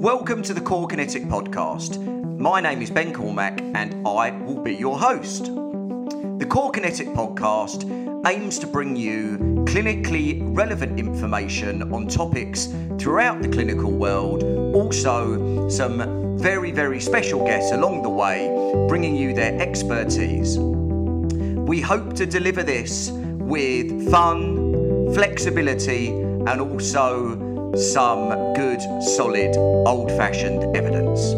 [0.00, 1.98] Welcome to the Core Kinetic Podcast.
[2.38, 5.46] My name is Ben Cormack and I will be your host.
[5.46, 7.82] The Core Kinetic Podcast
[8.24, 16.38] aims to bring you clinically relevant information on topics throughout the clinical world, also, some
[16.38, 18.46] very, very special guests along the way,
[18.86, 20.58] bringing you their expertise.
[20.60, 30.74] We hope to deliver this with fun, flexibility, and also some good, solid, old fashioned
[30.74, 31.34] evidence.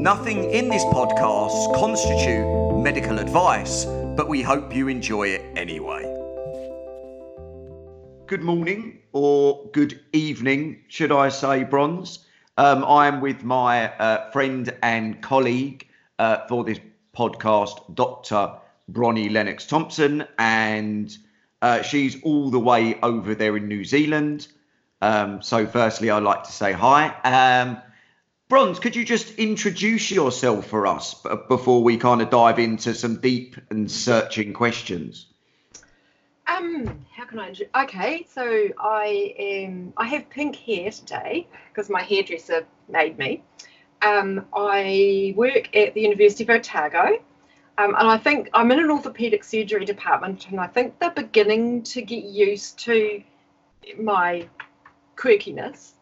[0.00, 3.84] Nothing in this podcast constitute medical advice,
[4.16, 6.02] but we hope you enjoy it anyway.
[8.26, 12.26] Good morning or good evening, should I say, Bronze.
[12.56, 15.86] Um, I am with my uh, friend and colleague
[16.18, 16.80] uh, for this
[17.16, 18.52] podcast, Dr.
[18.90, 21.16] Bronnie Lennox Thompson, and
[21.62, 24.48] uh, she's all the way over there in New Zealand.
[25.00, 27.08] Um, so, firstly, I'd like to say hi.
[27.24, 27.80] Um,
[28.48, 31.14] Bronze, could you just introduce yourself for us
[31.48, 35.26] before we kind of dive into some deep and searching questions?
[36.46, 37.54] Um, how can I?
[37.82, 39.92] Okay, so I am.
[39.98, 43.42] I have pink hair today because my hairdresser made me.
[44.00, 47.18] Um, I work at the University of Otago,
[47.76, 51.82] um, and I think I'm in an orthopedic surgery department, and I think they're beginning
[51.82, 53.22] to get used to
[54.00, 54.48] my
[55.18, 55.92] quirkiness.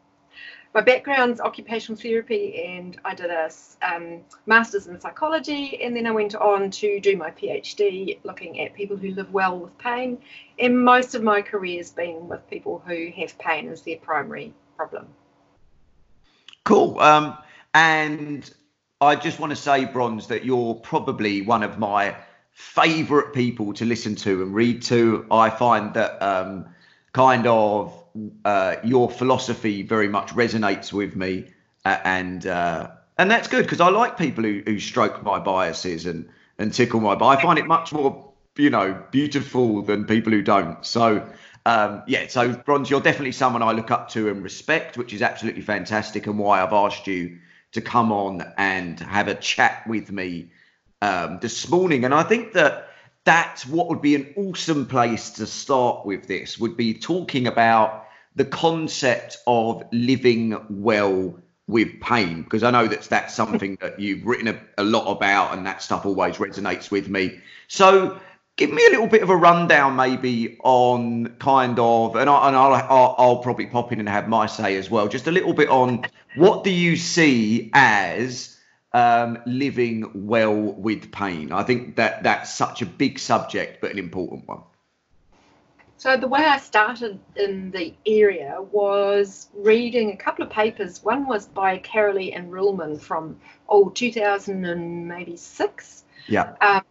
[0.75, 3.49] My background's occupational therapy, and I did a
[3.81, 8.75] um, master's in psychology, and then I went on to do my PhD looking at
[8.75, 10.19] people who live well with pain.
[10.59, 15.07] And most of my career's been with people who have pain as their primary problem.
[16.65, 17.01] Cool.
[17.01, 17.39] Um,
[17.73, 18.53] and
[19.01, 22.17] I just want to say, Bronze, that you're probably one of my
[22.53, 25.27] favourite people to listen to and read to.
[25.31, 26.67] I find that um,
[27.15, 27.96] kind of
[28.45, 31.47] uh, your philosophy very much resonates with me,
[31.85, 36.07] uh, and uh, and that's good because I like people who, who stroke my biases
[36.07, 37.15] and and tickle my.
[37.15, 40.85] But I find it much more you know beautiful than people who don't.
[40.85, 41.29] So.
[41.67, 45.21] Um, yeah, so Bronze, you're definitely someone I look up to and respect, which is
[45.21, 47.39] absolutely fantastic, and why I've asked you
[47.73, 50.53] to come on and have a chat with me
[51.03, 52.05] um, this morning.
[52.05, 52.89] And I think that
[53.27, 58.06] that's what would be an awesome place to start with this would be talking about
[58.37, 64.25] the concept of living well with pain because I know that's that's something that you've
[64.25, 67.41] written a, a, lot about and that stuff always resonates with me.
[67.67, 68.21] So
[68.55, 72.57] give me a little bit of a rundown maybe on kind of and, I, and
[72.57, 75.09] I'll, I'll, I'll probably pop in and have my say as well.
[75.09, 76.05] Just a little bit on
[76.37, 78.57] what do you see as
[78.93, 81.51] um, living well with pain?
[81.51, 84.63] I think that that's such a big subject but an important one.
[85.99, 91.03] So the way I started in the area was reading a couple of papers.
[91.03, 96.05] One was by Karoly and Ruehlman from oh 2000 and maybe six.
[96.29, 96.53] Yeah.
[96.61, 96.83] Um,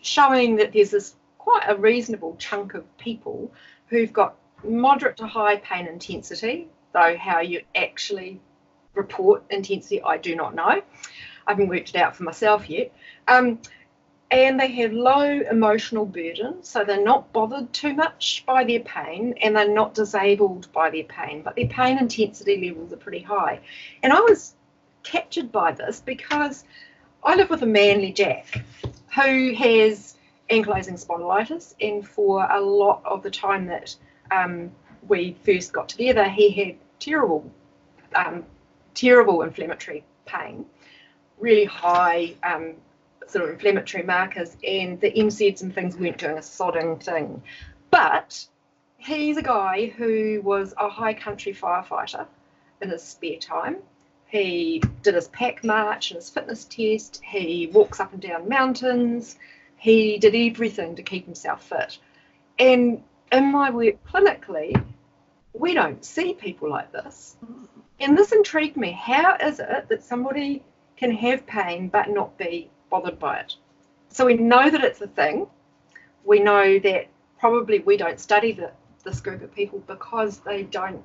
[0.00, 3.50] showing that there's this quite a reasonable chunk of people
[3.88, 8.40] who've got moderate to high pain intensity, though how you actually
[8.94, 10.82] report intensity, I do not know.
[11.46, 12.92] I haven't worked it out for myself yet.
[13.26, 13.58] Um,
[14.32, 19.34] and they have low emotional burden, so they're not bothered too much by their pain
[19.42, 23.60] and they're not disabled by their pain, but their pain intensity levels are pretty high.
[24.02, 24.54] And I was
[25.02, 26.64] captured by this because
[27.22, 28.64] I live with a manly Jack
[29.14, 30.16] who has
[30.48, 33.94] ankylosing spondylitis, and for a lot of the time that
[34.30, 34.70] um,
[35.08, 37.50] we first got together, he had terrible,
[38.14, 38.44] um,
[38.94, 40.64] terrible inflammatory pain,
[41.38, 42.74] really high um,
[43.32, 47.42] sort of inflammatory markers, and the NSAIDs and things weren't doing a sodding thing.
[47.90, 48.46] But
[48.98, 52.26] he's a guy who was a high country firefighter
[52.80, 53.76] in his spare time.
[54.26, 57.20] He did his pack march and his fitness test.
[57.24, 59.36] He walks up and down mountains.
[59.76, 61.98] He did everything to keep himself fit.
[62.58, 64.82] And in my work clinically,
[65.52, 67.36] we don't see people like this.
[68.00, 68.92] And this intrigued me.
[68.92, 70.62] How is it that somebody
[70.96, 73.56] can have pain but not be bothered by it.
[74.10, 75.46] So we know that it's a thing.
[76.24, 77.08] We know that
[77.40, 78.70] probably we don't study the,
[79.02, 81.02] this group of people because they don't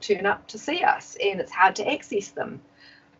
[0.00, 2.60] turn up to see us and it's hard to access them.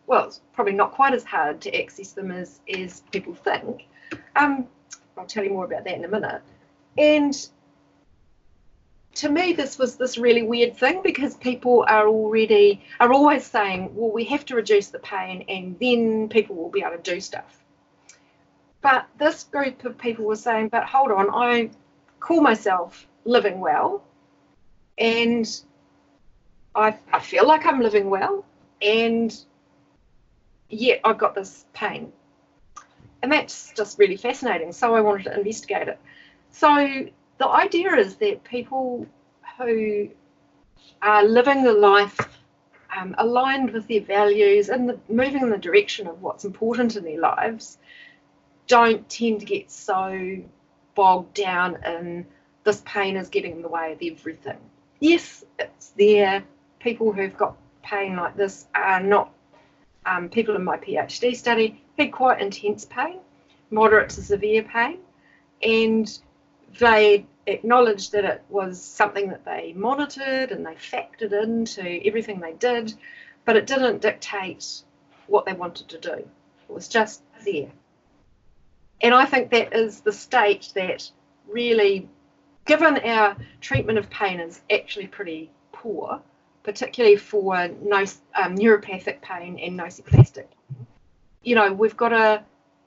[0.07, 3.85] Well, it's probably not quite as hard to access them as, as people think.
[4.37, 4.67] Um,
[5.17, 6.41] I'll tell you more about that in a minute.
[6.97, 7.35] And
[9.15, 13.93] to me, this was this really weird thing because people are already are always saying,
[13.93, 17.19] well, we have to reduce the pain and then people will be able to do
[17.19, 17.64] stuff.
[18.85, 21.71] But this group of people were saying, but hold on, I
[22.19, 24.03] call myself living well
[24.99, 25.47] and
[26.75, 28.45] I, I feel like I'm living well.
[28.83, 29.35] and
[30.69, 32.13] yet I've got this pain.
[33.23, 34.71] And that's just really fascinating.
[34.71, 35.99] So I wanted to investigate it.
[36.51, 37.07] So
[37.39, 39.07] the idea is that people
[39.57, 40.09] who
[41.01, 42.19] are living the life
[42.95, 47.03] um, aligned with their values and the, moving in the direction of what's important in
[47.03, 47.79] their lives
[48.67, 50.37] don't tend to get so
[50.95, 52.25] bogged down in
[52.63, 54.57] this pain is getting in the way of everything.
[54.99, 56.43] Yes, it's there.
[56.79, 59.31] People who've got pain like this are not
[60.05, 63.19] um, people in my PhD study had quite intense pain,
[63.71, 64.99] moderate to severe pain,
[65.61, 66.19] and
[66.79, 72.53] they acknowledged that it was something that they monitored and they factored into everything they
[72.53, 72.93] did,
[73.45, 74.81] but it didn't dictate
[75.27, 76.13] what they wanted to do.
[76.13, 76.29] It
[76.69, 77.71] was just there.
[79.01, 81.09] And I think that is the state that
[81.47, 82.09] really,
[82.65, 86.21] given our treatment of pain is actually pretty poor,
[86.63, 87.75] particularly for um,
[88.55, 90.47] neuropathic pain and nociplastic.
[91.43, 92.43] You know, we've got to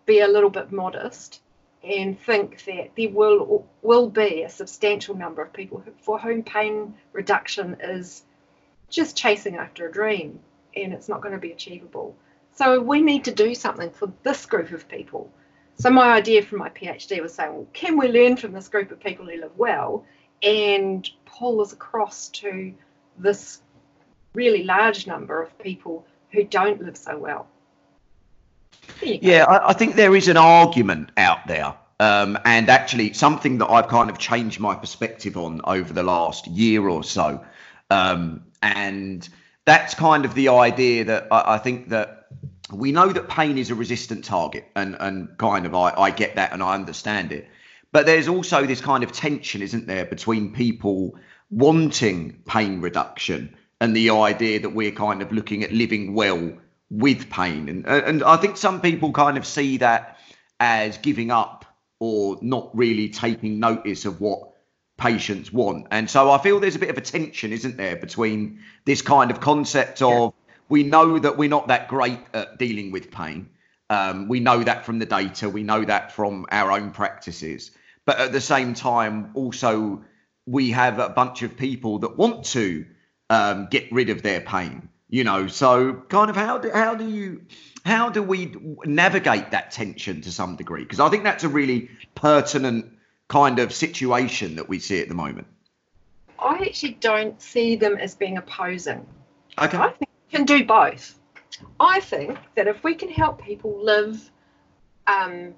[0.07, 1.43] be a little bit modest
[1.85, 6.95] and think that there will will be a substantial number of people for whom pain
[7.13, 8.25] reduction is
[8.89, 10.41] just chasing after a dream
[10.75, 12.17] and it's not going to be achievable.
[12.55, 15.31] So we need to do something for this group of people.
[15.79, 18.91] So my idea from my PhD was saying, well, can we learn from this group
[18.91, 20.05] of people who live well
[20.43, 22.75] and pull this across to
[23.17, 23.63] this
[24.35, 27.49] really large number of people who don't live so well?
[29.03, 31.75] Yeah, I, I, think there is an argument out there.
[32.01, 36.47] Um, and actually, something that I've kind of changed my perspective on over the last
[36.47, 37.45] year or so.
[37.91, 39.29] Um, and
[39.65, 42.18] that's kind of the idea that I, I, think that
[42.73, 46.37] we know that pain is a resistant target, and, and kind of I, I get
[46.37, 47.49] that and I understand it.
[47.93, 51.19] But there's also this kind of tension, isn't there, between people
[51.51, 56.53] wanting pain reduction and the idea that we're kind of looking at living well
[56.91, 57.69] with pain.
[57.69, 60.19] And, and I think some people kind of see that
[60.61, 61.65] as giving up
[62.01, 64.53] or not really taking notice of what
[64.97, 65.87] patients want.
[65.91, 69.31] And so I feel there's a bit of a tension, isn't there, between this kind
[69.31, 70.48] of concept of yeah.
[70.69, 73.51] We know that we're not that great at dealing with pain.
[73.91, 77.71] Um, we know that from the data, we know that from our own practices.
[78.05, 80.05] But at the same time, also,
[80.47, 82.87] we have a bunch of people that want to
[83.31, 85.47] um, get rid of their pain you know?
[85.47, 87.43] So kind of how do how do you
[87.85, 88.55] how do we
[88.85, 90.83] navigate that tension to some degree?
[90.83, 92.93] Because i think that's a really pertinent
[93.29, 95.47] kind of situation that we see at the moment.
[96.39, 99.07] I actually don't see them as being opposing.
[99.59, 99.77] Okay.
[99.77, 101.19] I think can do both
[101.81, 104.31] i think that if we can help people live
[105.07, 105.55] um,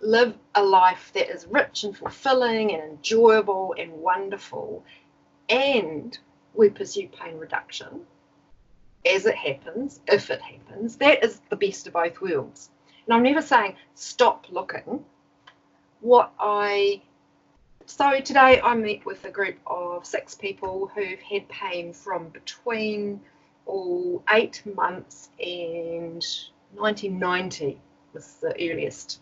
[0.00, 4.84] live a life that is rich and fulfilling and enjoyable and wonderful
[5.48, 6.18] and
[6.54, 8.06] we pursue pain reduction
[9.04, 12.70] as it happens, if it happens, that is the best of both worlds.
[13.06, 15.04] And I'm never saying stop looking.
[16.00, 17.02] What I
[17.86, 23.20] so today I met with a group of six people who've had pain from between
[23.66, 26.24] all eight months and
[26.74, 27.80] 1990
[28.12, 29.20] was the earliest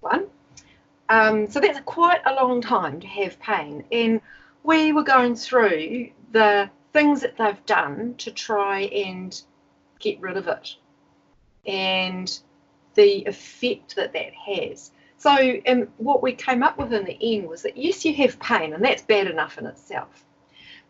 [0.00, 0.26] one.
[1.08, 3.84] Um, so that's quite a long time to have pain.
[3.92, 4.20] And
[4.62, 9.40] we were going through the things that they've done to try and
[9.98, 10.76] get rid of it
[11.66, 12.38] and
[12.94, 14.90] the effect that that has.
[15.16, 18.38] So, and what we came up with in the end was that yes, you have
[18.40, 20.24] pain, and that's bad enough in itself.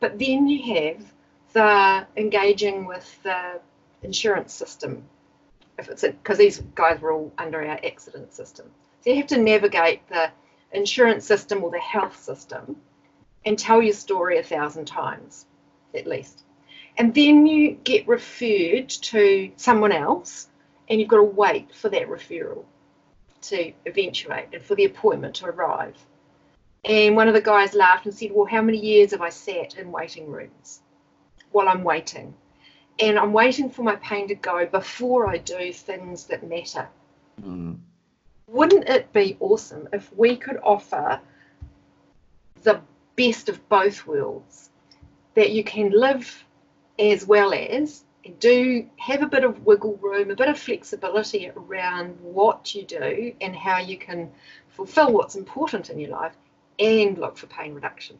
[0.00, 1.13] But then you have
[1.54, 3.60] the uh, engaging with the
[4.02, 5.04] insurance system,
[5.78, 8.66] if it's because these guys were all under our accident system.
[9.00, 10.30] So you have to navigate the
[10.72, 12.76] insurance system or the health system
[13.46, 15.46] and tell your story a thousand times
[15.94, 16.42] at least.
[16.98, 20.48] And then you get referred to someone else,
[20.88, 22.64] and you've got to wait for that referral
[23.42, 25.96] to eventuate and for the appointment to arrive.
[26.84, 29.76] And one of the guys laughed and said, Well, how many years have I sat
[29.76, 30.80] in waiting rooms
[31.54, 32.34] while I'm waiting?
[33.00, 36.88] And I'm waiting for my pain to go before I do things that matter.
[37.42, 37.78] Mm.
[38.46, 41.20] Wouldn't it be awesome if we could offer
[42.62, 42.80] the
[43.16, 44.70] best of both worlds?
[45.34, 46.44] that you can live
[46.98, 51.50] as well as and do have a bit of wiggle room, a bit of flexibility
[51.54, 54.30] around what you do and how you can
[54.68, 56.32] fulfill what's important in your life
[56.78, 58.16] and look for pain reduction.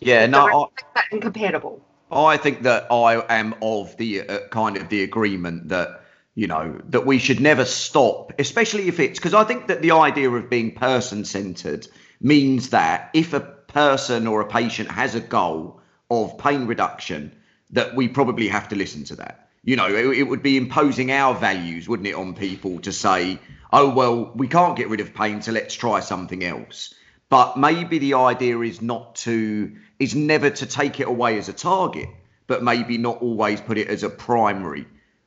[0.00, 1.80] Yeah, no, I, incompatible.
[2.12, 6.02] I think that I am of the uh, kind of the agreement that
[6.34, 9.92] you know that we should never stop, especially if it's because I think that the
[9.92, 11.86] idea of being person centered
[12.20, 17.32] means that if a person or a patient has a goal of pain reduction,
[17.70, 19.48] that we probably have to listen to that.
[19.62, 23.38] You know, it, it would be imposing our values, wouldn't it, on people to say,
[23.72, 26.94] oh, well, we can't get rid of pain, so let's try something else.
[27.30, 31.52] But maybe the idea is not to, is never to take it away as a
[31.52, 32.08] target,
[32.46, 34.86] but maybe not always put it as a primary.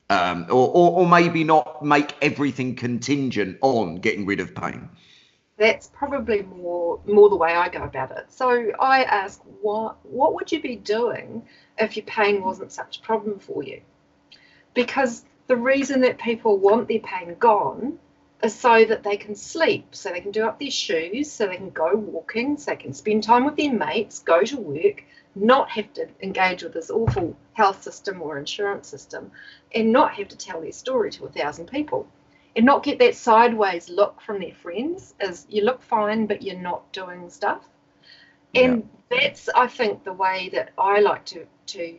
[0.10, 4.90] Um, or, or, or maybe not make everything contingent on getting rid of pain
[5.58, 8.26] that's probably more more the way I go about it.
[8.32, 11.44] So I ask, what what would you be doing
[11.78, 13.82] if your pain wasn't such a problem for you?
[14.74, 18.00] Because the reason that people want their pain gone
[18.44, 21.56] Uh, so that they can sleep, so they can do up their shoes, so they
[21.56, 25.70] can go walking, so they can spend time with their mates, go to work, not
[25.70, 29.32] have to engage with this awful health system or insurance system,
[29.74, 32.06] and not have to tell their story to a thousand people.
[32.56, 36.60] And not get that sideways look from their friends as you look fine but you're
[36.60, 37.68] not doing stuff.
[38.54, 39.18] And yeah.
[39.22, 41.98] that's i think the way that i like to to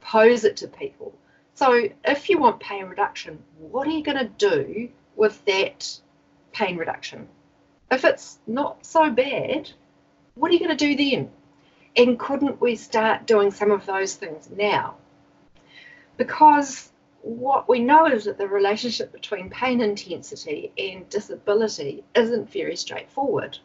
[0.00, 1.12] pose it to people.
[1.54, 4.88] So if you want pain reduction what are you going to do
[5.18, 6.00] with that
[6.52, 7.28] pain reduction
[7.90, 9.70] if it's not so bad
[10.34, 11.30] what are you going to do then
[11.96, 14.94] and couldn't we start doing some of those things now
[16.16, 16.90] because
[17.22, 23.58] what we know is that the relationship between pain intensity and disability isn't very straightforward.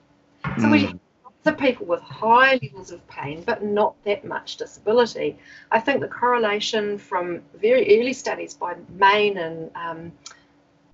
[0.43, 0.62] Mm.
[0.62, 0.86] So we hmm.
[0.88, 5.38] have lots of people with high levels of pain, but not that much disability.
[5.72, 10.12] I think the correlation from very early studies by Main and um,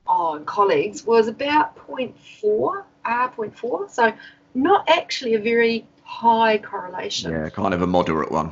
[0.09, 3.89] oh, colleagues was about 0.4, uh, R0.4.
[3.89, 4.13] So
[4.53, 7.31] not actually a very high correlation.
[7.31, 8.51] Yeah, kind of a moderate one.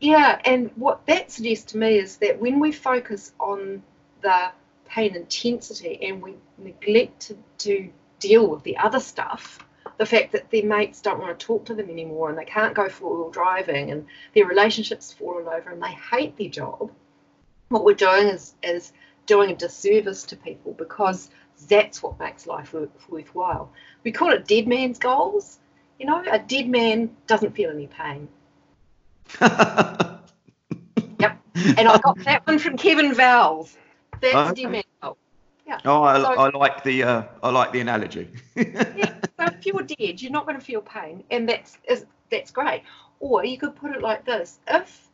[0.00, 3.82] Yeah, and what that suggests to me is that when we focus on
[4.20, 4.50] the
[4.84, 7.88] pain intensity and we neglect to, to
[8.20, 9.60] deal with the other stuff,
[9.98, 12.74] the fact that their mates don't want to talk to them anymore and they can't
[12.74, 16.90] go four wheel driving and their relationships fallen over and they hate their job,
[17.68, 18.92] what we're doing is, is
[19.26, 21.30] doing a disservice to people because
[21.68, 22.74] that's what makes life
[23.08, 23.72] worthwhile.
[24.04, 25.58] We call it dead man's goals.
[25.98, 28.28] You know, a dead man doesn't feel any pain.
[29.40, 30.20] yep.
[31.54, 33.76] And I got that one from Kevin Vowles.
[34.20, 34.82] That's okay.
[35.02, 35.16] Demento.
[35.66, 35.78] Yeah.
[35.84, 38.28] Oh, I, so, I like the uh, I like the analogy.
[38.56, 39.14] yeah.
[39.38, 42.82] So if you're dead, you're not going to feel pain, and that's is, that's great.
[43.20, 45.08] Or you could put it like this: If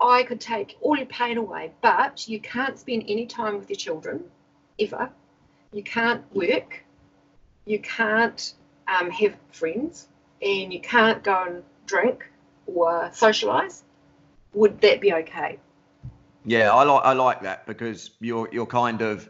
[0.00, 3.76] I could take all your pain away, but you can't spend any time with your
[3.76, 4.24] children,
[4.78, 5.10] ever.
[5.72, 6.82] You can't work.
[7.66, 8.54] You can't
[8.88, 10.08] um, have friends,
[10.42, 12.30] and you can't go and drink
[12.66, 13.82] or socialise,
[14.54, 15.58] would that be okay?
[16.44, 19.28] Yeah, I like I like that because you're you're kind of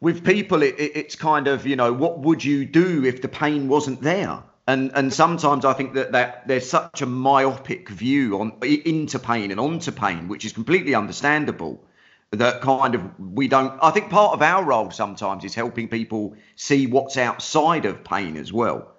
[0.00, 0.62] with people.
[0.62, 4.02] It, it, it's kind of you know what would you do if the pain wasn't
[4.02, 4.42] there?
[4.68, 9.50] And and sometimes I think that that there's such a myopic view on into pain
[9.50, 11.84] and onto pain, which is completely understandable.
[12.32, 13.78] That kind of we don't.
[13.80, 18.36] I think part of our role sometimes is helping people see what's outside of pain
[18.36, 18.92] as well.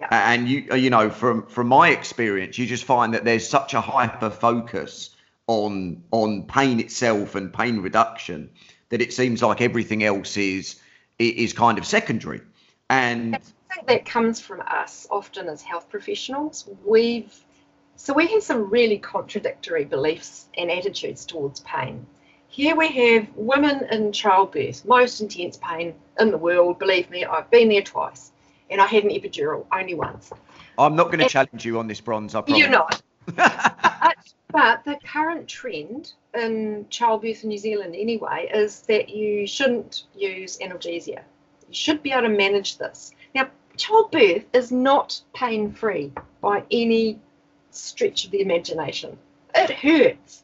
[0.00, 0.08] Yeah.
[0.10, 3.80] And you you know from from my experience, you just find that there's such a
[3.80, 5.10] hyper focus
[5.46, 8.50] on on pain itself and pain reduction
[8.88, 10.80] that it seems like everything else is
[11.20, 12.40] is kind of secondary.
[12.90, 13.38] And
[13.70, 16.68] I think that comes from us often as health professionals.
[16.84, 17.34] We've
[17.96, 22.06] so we have some really contradictory beliefs and attitudes towards pain.
[22.48, 26.78] Here we have women in childbirth, most intense pain in the world.
[26.78, 28.32] Believe me, I've been there twice
[28.70, 30.30] and I had an epidural only once.
[30.78, 32.34] I'm not going to challenge you on this bronze.
[32.34, 32.58] I promise.
[32.58, 33.02] You're not.
[33.36, 34.16] but,
[34.50, 40.58] but the current trend in childbirth in New Zealand, anyway, is that you shouldn't use
[40.58, 41.22] analgesia.
[41.68, 43.12] You should be able to manage this.
[43.76, 47.18] Childbirth is not pain free by any
[47.70, 49.18] stretch of the imagination.
[49.54, 50.42] It hurts.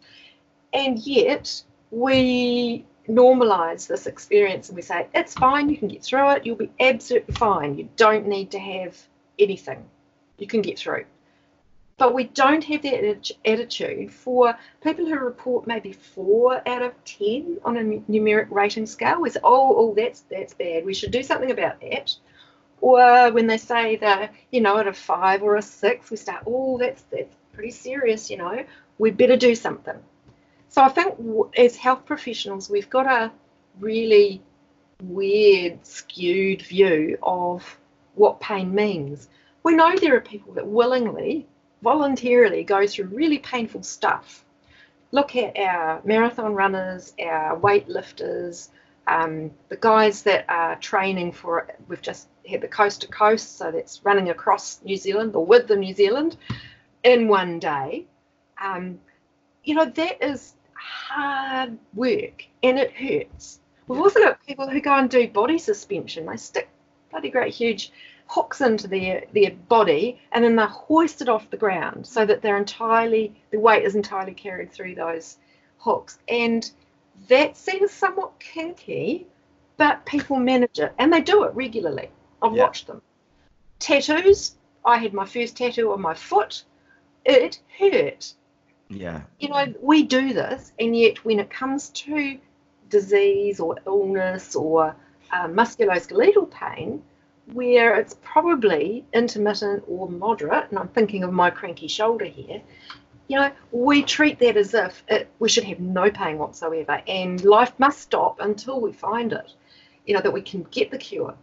[0.72, 6.30] And yet, we normalize this experience and we say, it's fine, you can get through
[6.30, 7.76] it, you'll be absolutely fine.
[7.76, 8.96] You don't need to have
[9.38, 9.84] anything,
[10.38, 11.04] you can get through.
[11.98, 17.58] But we don't have that attitude for people who report maybe four out of 10
[17.62, 19.20] on a numeric rating scale.
[19.20, 22.14] We say, oh, oh, that's, that's bad, we should do something about that.
[22.80, 26.44] Or when they say they're, you know, at a five or a six, we start,
[26.46, 28.64] oh, that's, that's pretty serious, you know,
[28.98, 29.98] we'd better do something.
[30.68, 31.14] So I think
[31.56, 33.32] as health professionals, we've got a
[33.78, 34.40] really
[35.02, 37.78] weird, skewed view of
[38.14, 39.28] what pain means.
[39.62, 41.46] We know there are people that willingly,
[41.82, 44.44] voluntarily go through really painful stuff.
[45.12, 48.68] Look at our marathon runners, our weightlifters,
[49.06, 53.70] um, the guys that are training for, we've just had the coast to coast, so
[53.70, 56.36] that's running across New Zealand or with the New Zealand
[57.02, 58.06] in one day.
[58.62, 59.00] Um,
[59.64, 63.60] you know, that is hard work and it hurts.
[63.86, 66.26] We've also got people who go and do body suspension.
[66.26, 66.68] They stick
[67.10, 67.92] bloody great huge
[68.26, 72.56] hooks into their, their body and then they're hoisted off the ground so that they're
[72.56, 75.38] entirely, the weight is entirely carried through those
[75.78, 76.18] hooks.
[76.28, 76.70] And
[77.28, 79.26] that seems somewhat kinky,
[79.76, 82.10] but people manage it and they do it regularly.
[82.42, 82.62] I've yeah.
[82.62, 83.02] watched them.
[83.78, 86.64] Tattoos, I had my first tattoo on my foot.
[87.24, 88.34] It hurt.
[88.88, 89.22] Yeah.
[89.38, 92.38] You know, we do this, and yet when it comes to
[92.88, 94.96] disease or illness or
[95.32, 97.02] uh, musculoskeletal pain,
[97.52, 102.62] where it's probably intermittent or moderate, and I'm thinking of my cranky shoulder here,
[103.28, 107.44] you know, we treat that as if it, we should have no pain whatsoever, and
[107.44, 109.52] life must stop until we find it,
[110.04, 111.34] you know, that we can get the cure.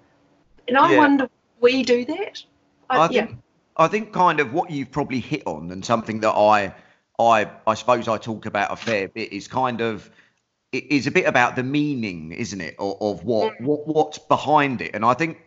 [0.67, 0.97] And I yeah.
[0.97, 1.29] wonder,
[1.61, 2.43] we do that?
[2.89, 3.35] I, I think, yeah.
[3.77, 6.73] I think kind of what you've probably hit on, and something that I,
[7.19, 10.09] I, I suppose I talk about a fair bit is kind of
[10.71, 13.61] it is a bit about the meaning, isn't it, of, of what, mm.
[13.61, 14.91] what what's behind it.
[14.93, 15.45] And I think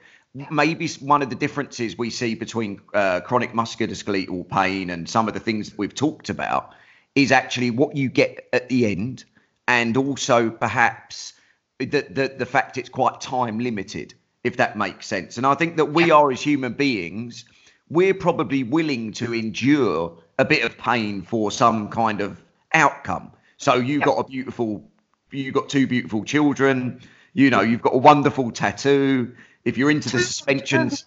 [0.51, 5.35] maybe one of the differences we see between uh, chronic musculoskeletal pain and some of
[5.35, 6.73] the things that we've talked about
[7.15, 9.25] is actually what you get at the end,
[9.69, 11.35] and also perhaps
[11.79, 15.37] the the, the fact it's quite time limited, if that makes sense.
[15.37, 17.45] And I think that we are as human beings,
[17.89, 22.43] we're probably willing to endure a bit of pain for some kind of
[22.73, 23.33] outcome.
[23.57, 24.85] So you've got a beautiful,
[25.31, 27.01] you've got two beautiful children.
[27.35, 31.05] You know, you've got a wonderful tattoo if you're into the suspensions,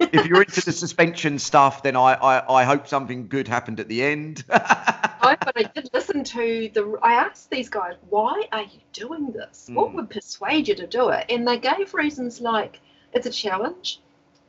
[0.00, 3.88] if you're into the suspension stuff, then I, I, I hope something good happened at
[3.88, 4.44] the end.
[4.50, 6.98] I, but I did listen to the.
[7.02, 9.68] I asked these guys, why are you doing this?
[9.70, 9.74] Mm.
[9.74, 9.96] What hmm.
[9.96, 11.26] would persuade you to do it?
[11.28, 12.80] And they gave reasons like
[13.12, 14.00] it's a challenge.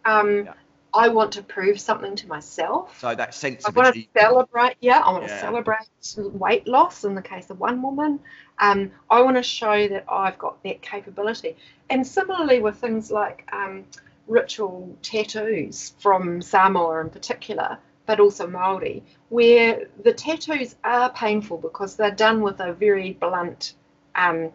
[0.03, 0.53] Um, yeah.
[0.93, 2.99] I want to prove something to myself.
[3.01, 4.77] So that sense I want to celebrate.
[4.79, 5.33] Yeah, I want yeah.
[5.33, 5.87] to celebrate
[6.17, 8.21] weight loss in the case of one woman.
[8.59, 11.57] Um, I want to show that I've got that capability.
[11.89, 13.83] And similarly with things like um,
[14.27, 21.95] ritual tattoos from Samoa in particular, but also Maori, where the tattoos are painful because
[21.95, 23.73] they're done with a very blunt
[24.15, 24.51] um,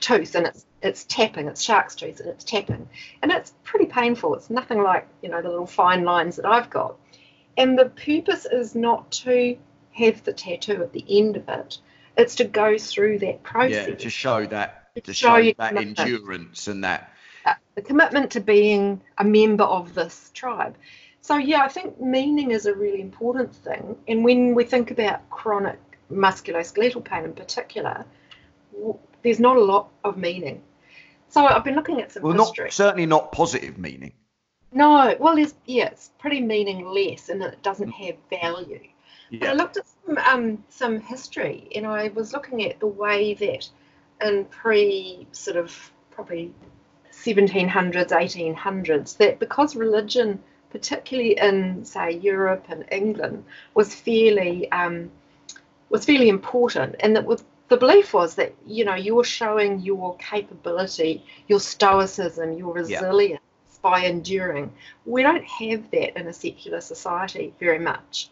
[0.00, 2.88] tooth and it's it's tapping, it's shark's tooth and it's tapping.
[3.22, 4.34] And it's pretty painful.
[4.34, 6.96] It's nothing like, you know, the little fine lines that I've got.
[7.56, 9.56] And the purpose is not to
[9.92, 11.78] have the tattoo at the end of it.
[12.16, 13.88] It's to go through that process.
[13.88, 17.10] Yeah, to show that to show, show that endurance and that
[17.74, 20.76] the commitment to being a member of this tribe.
[21.20, 23.96] So yeah, I think meaning is a really important thing.
[24.08, 25.78] And when we think about chronic
[26.10, 28.04] musculoskeletal pain in particular,
[29.22, 30.62] there's not a lot of meaning.
[31.28, 32.66] So I've been looking at some well, history.
[32.66, 34.12] Not, certainly not positive meaning.
[34.72, 38.80] No, well, it's yeah, it's pretty meaningless, and it doesn't have value.
[39.30, 39.38] Yeah.
[39.40, 43.34] But I looked at some um, some history, and I was looking at the way
[43.34, 43.68] that
[44.22, 46.52] in pre sort of probably
[47.26, 55.10] 1700s, 1800s, that because religion, particularly in say Europe and England, was fairly um,
[55.88, 60.16] was fairly important, and that with the belief was that you know you're showing your
[60.16, 63.78] capability, your stoicism, your resilience yeah.
[63.82, 64.72] by enduring.
[65.04, 68.30] We don't have that in a secular society very much.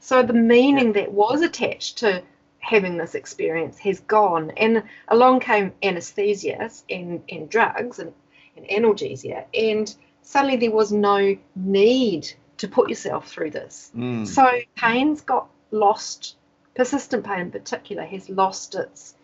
[0.00, 2.22] So the meaning that was attached to
[2.62, 8.12] having this experience has gone, and along came anesthesia and, and drugs and,
[8.56, 13.90] and analgesia, and suddenly there was no need to put yourself through this.
[13.94, 14.26] Mm.
[14.26, 16.36] So pain's got lost
[16.74, 19.14] persistent pain in particular has lost its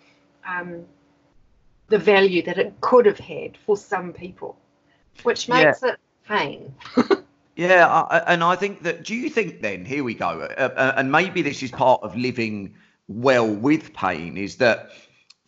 [0.47, 0.85] um,
[1.89, 4.57] the value that it could have had for some people,
[5.23, 5.91] which makes yeah.
[5.91, 6.75] it pain.
[7.57, 9.05] yeah, I, and I think that.
[9.05, 9.85] Do you think then?
[9.85, 12.75] Here we go, uh, uh, and maybe this is part of living
[13.09, 14.37] well with pain.
[14.37, 14.91] Is that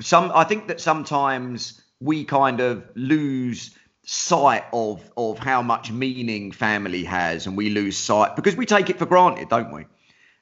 [0.00, 0.32] some?
[0.34, 7.04] I think that sometimes we kind of lose sight of of how much meaning family
[7.04, 9.84] has, and we lose sight because we take it for granted, don't we?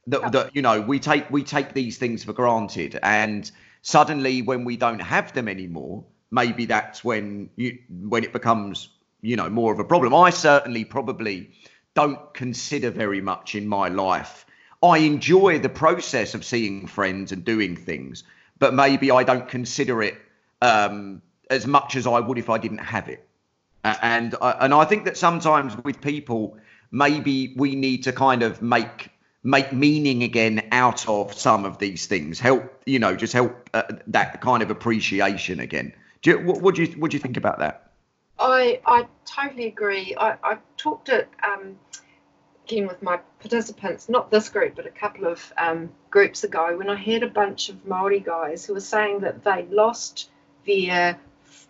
[0.09, 3.50] that, that you know we take we take these things for granted and
[3.83, 8.88] suddenly when we don't have them anymore maybe that's when you when it becomes
[9.20, 11.50] you know more of a problem i certainly probably
[11.94, 14.46] don't consider very much in my life
[14.82, 18.24] i enjoy the process of seeing friends and doing things
[18.58, 20.14] but maybe i don't consider it
[20.60, 23.24] um, as much as i would if i didn't have it.
[23.84, 26.58] And uh, and i think that sometimes with people
[26.90, 29.10] maybe we need to kind of make
[29.42, 32.40] make meaning again out of some of these things.
[32.40, 35.92] Help you know just help uh, that kind of appreciation again.
[36.22, 37.92] Do you, what, what, do you what do you think about that?
[38.38, 40.14] I i totally agree.
[40.18, 41.78] I i talked at um,
[42.70, 46.96] with my participants, not this group, but a couple of um, groups ago, when I
[46.96, 50.31] had a bunch of Maori guys who were saying that they lost
[50.66, 51.18] their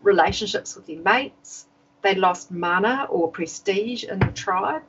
[0.02, 1.66] relationships with their mates,
[2.02, 4.82] they lost mana or prestige in the tribe,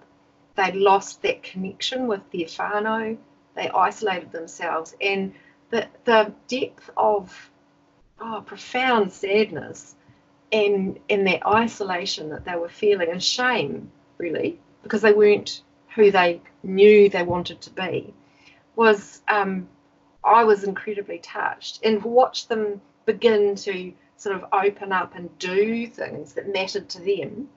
[0.55, 3.17] they lost that connection with their whānau,
[3.55, 5.33] they isolated themselves, and
[5.69, 7.51] the the depth of
[8.19, 9.95] oh, profound sadness
[10.51, 15.61] and and that isolation that they were feeling and shame really because they weren't
[15.99, 18.13] who they knew they wanted to be
[18.75, 19.67] was um,
[20.23, 25.87] I was incredibly touched and watched them begin to sort of open up and do
[25.87, 27.49] things that mattered to them.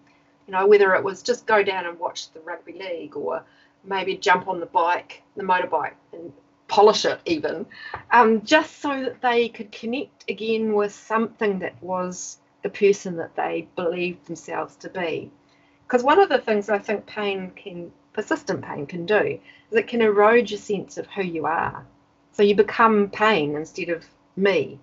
[0.47, 3.45] You know, whether it was just go down and watch the rugby league or
[3.85, 6.33] maybe jump on the bike, the motorbike, and
[6.69, 7.67] polish it even,
[8.11, 13.37] um, just so that they could connect again with something that was the person that
[13.37, 15.31] they believed themselves to be.
[15.87, 19.39] Because one of the things I think pain can, persistent pain can do,
[19.71, 21.85] is it can erode your sense of who you are.
[22.33, 24.05] So you become pain instead of
[24.37, 24.79] me.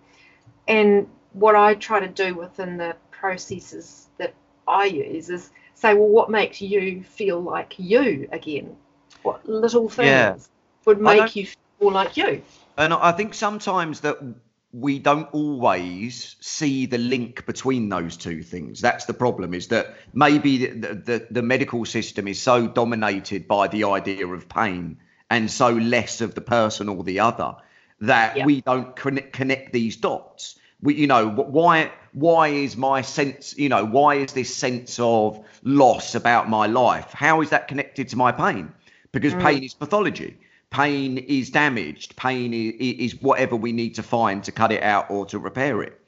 [0.68, 4.34] And what I try to do within the processes that
[4.68, 8.76] I use is say, well, what makes you feel like you again?
[9.24, 10.38] What little things yeah.
[10.86, 12.42] would make you feel like you?
[12.78, 14.20] And I think sometimes that
[14.72, 18.82] we don't always see the link between those two things.
[18.82, 19.54] That's the problem.
[19.54, 24.48] Is that maybe the, the, the medical system is so dominated by the idea of
[24.48, 24.98] pain
[25.30, 27.56] and so less of the person or the other
[28.02, 28.46] that yep.
[28.46, 30.60] we don't connect, connect these dots.
[30.82, 35.44] We, you know, why why is my sense, you know, why is this sense of
[35.64, 37.12] loss about my life?
[37.12, 38.72] How is that connected to my pain?
[39.12, 39.42] Because mm.
[39.42, 40.38] pain is pathology
[40.72, 42.16] pain is damaged.
[42.16, 45.82] Pain is, is whatever we need to find to cut it out or to repair
[45.82, 46.00] it.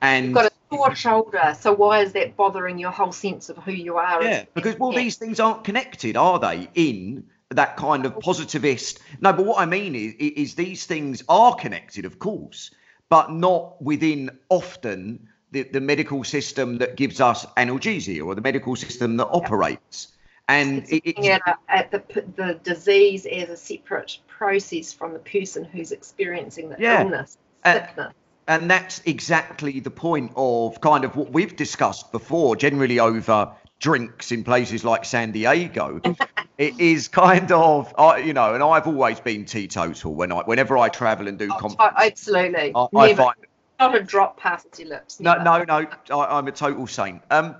[0.00, 3.56] And you've got a sore shoulder, so why is that bothering your whole sense of
[3.58, 4.22] who you are?
[4.22, 6.68] Yeah, because well, these things aren't connected, are they?
[6.74, 9.00] In that kind of positivist.
[9.20, 12.70] No, but what I mean is, is these things are connected, of course,
[13.08, 18.76] but not within often the, the medical system that gives us analgesia or the medical
[18.76, 20.08] system that operates
[20.48, 25.64] and it's it, at, at, the the disease as a separate process from the person
[25.64, 27.02] who's experiencing the yeah.
[27.02, 28.12] illness, sickness.
[28.48, 34.32] and that's exactly the point of kind of what we've discussed before, generally over drinks
[34.32, 36.00] in places like San Diego.
[36.58, 37.92] it is kind of,
[38.24, 41.76] you know, and I've always been teetotal when I, whenever I travel and do oh.
[41.96, 42.72] Absolutely.
[42.74, 43.36] I, I find
[43.78, 45.20] not a drop past your lips.
[45.20, 45.44] Never.
[45.44, 46.18] No, no, no.
[46.18, 47.22] I, am a total saint.
[47.30, 47.54] Um,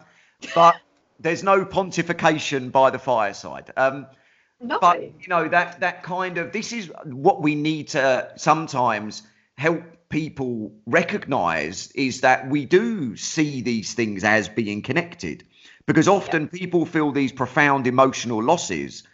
[0.55, 0.77] but
[1.19, 3.73] there's no pontification by the fireside.
[3.77, 4.07] Um,
[4.61, 4.79] no.
[4.81, 9.23] But you know that that kind of this is what we need to sometimes
[9.57, 15.45] help people recognize is that we do see these things as being connected
[15.87, 16.61] because often yes.
[16.61, 19.05] people feel these profound emotional losses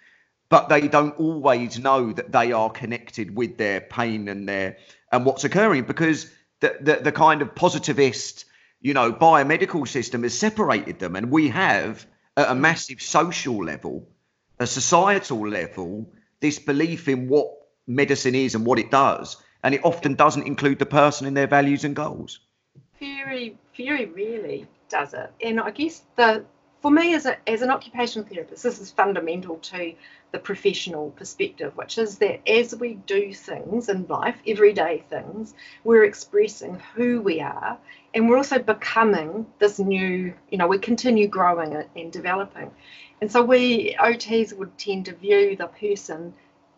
[0.49, 4.77] but they don't always know that they are connected with their pain and their
[5.13, 8.45] and what's occurring because the the, the kind of positivist
[8.85, 11.17] you know, biomedical system has separated them.
[11.17, 14.07] And we have, at a massive social level,
[14.61, 17.49] a societal level, this belief in what
[17.87, 19.39] medicine is and what it does.
[19.63, 22.41] And it often doesn't include the person in their values and goals.
[23.01, 25.33] Very, very really does it.
[25.43, 26.45] And I guess the
[26.85, 29.95] for me as, a, as an occupational therapist, this is fundamental to
[30.33, 36.05] the professional perspective, which is that as we do things in life, everyday things, we're
[36.05, 37.79] expressing who we are
[38.13, 42.71] and we're also becoming this new, you know, we continue growing and developing.
[43.23, 46.35] And so we OTs would tend to view the person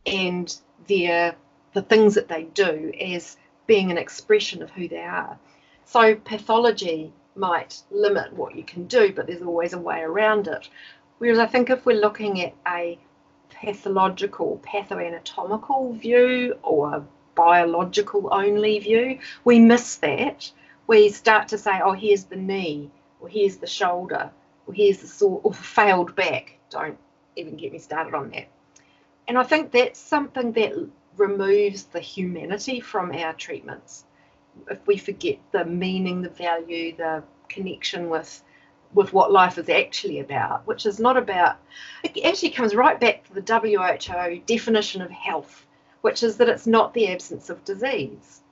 [0.06, 1.34] and their
[1.72, 5.36] the things that they do as being an expression of who they are.
[5.84, 10.68] So pathology might limit what you can do, but there's always a way around it.
[11.18, 12.98] Whereas I think if we're looking at a
[13.50, 20.50] pathological, pathoanatomical view or a biological only view, we miss that.
[20.86, 24.30] We start to say, oh, here's the knee, or here's the shoulder,
[24.66, 26.58] or here's the sore, or failed back.
[26.70, 26.98] Don't
[27.36, 28.48] even get me started on that.
[29.28, 30.72] And I think that's something that
[31.16, 34.04] removes the humanity from our treatments
[34.70, 38.42] if we forget the meaning, the value, the connection with
[38.94, 41.56] with what life is actually about, which is not about
[42.02, 45.66] it actually comes right back to the WHO definition of health,
[46.00, 48.42] which is that it's not the absence of disease.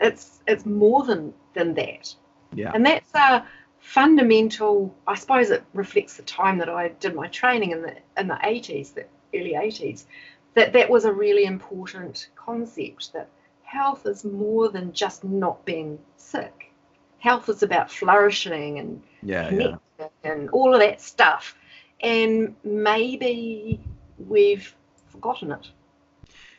[0.00, 2.14] It's it's more than than that.
[2.54, 2.72] Yeah.
[2.74, 3.46] And that's a
[3.80, 8.28] fundamental I suppose it reflects the time that I did my training in the in
[8.28, 10.06] the eighties, the early eighties,
[10.54, 13.28] that that was a really important concept that
[13.66, 16.72] health is more than just not being sick.
[17.18, 20.06] Health is about flourishing and yeah, yeah.
[20.22, 21.56] and all of that stuff.
[22.00, 23.80] And maybe
[24.18, 24.74] we've
[25.08, 25.70] forgotten it.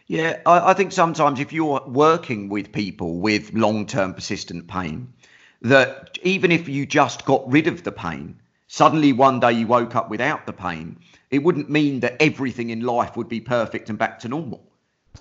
[0.08, 5.14] Yeah, I, I think sometimes if you're working with people with long term persistent pain,
[5.62, 9.96] that even if you just got rid of the pain, suddenly one day you woke
[9.96, 11.00] up without the pain,
[11.32, 14.67] it wouldn't mean that everything in life would be perfect and back to normal.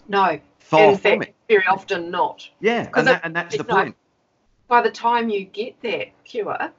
[0.08, 1.34] No, Far in fact, it.
[1.48, 2.48] very often not.
[2.60, 3.74] Yeah, and, that, it- and that's the no.
[3.74, 3.96] point.
[4.68, 6.72] By the time you get that cure,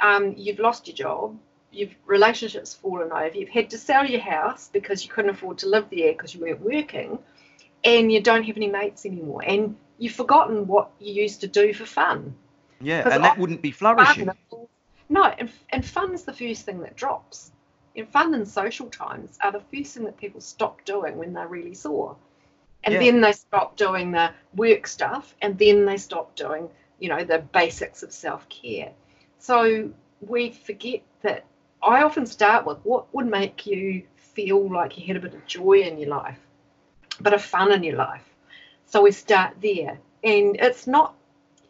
[0.00, 1.38] um, you've lost your job,
[1.70, 5.68] you've relationships fallen over, you've had to sell your house because you couldn't afford to
[5.68, 7.18] live there because you weren't working,
[7.84, 11.74] and you don't have any mates anymore, and you've forgotten what you used to do
[11.74, 12.34] for fun.
[12.80, 14.26] Yeah, and that I- wouldn't be flourishing.
[14.50, 14.66] Fun,
[15.10, 17.52] no, and, and fun's the first thing that drops.
[17.94, 21.46] And fun and social times are the first thing that people stop doing when they're
[21.48, 22.16] really sore.
[22.86, 23.00] And Yeah.
[23.00, 26.70] then they stop doing the work stuff, and then they stop doing,
[27.00, 28.92] you know, the basics of self care.
[29.38, 31.44] So we forget that
[31.82, 35.46] I often start with what would make you feel like you had a bit of
[35.46, 36.38] joy in your life,
[37.18, 38.24] a bit of fun in your life.
[38.86, 39.98] So we start there.
[40.24, 41.14] And it's not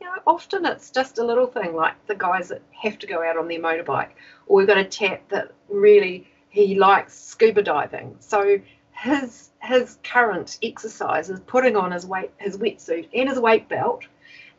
[0.00, 3.22] you know, often it's just a little thing like the guys that have to go
[3.24, 4.10] out on their motorbike,
[4.46, 8.16] or we've got a tap that really he likes scuba diving.
[8.20, 8.60] So
[8.96, 14.04] his his current exercise is putting on his weight his wetsuit and his weight belt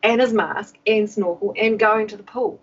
[0.02, 2.60] and his mask and snorkel and going to the pool.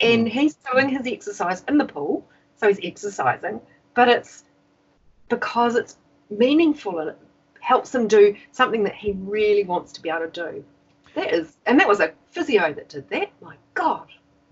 [0.00, 0.30] And mm.
[0.30, 3.60] he's doing his exercise in the pool, so he's exercising,
[3.94, 4.44] but it's
[5.28, 5.96] because it's
[6.28, 7.18] meaningful and it
[7.60, 10.64] helps him do something that he really wants to be able to do.
[11.14, 13.30] That is, and that was a physio that did that.
[13.40, 14.08] My God.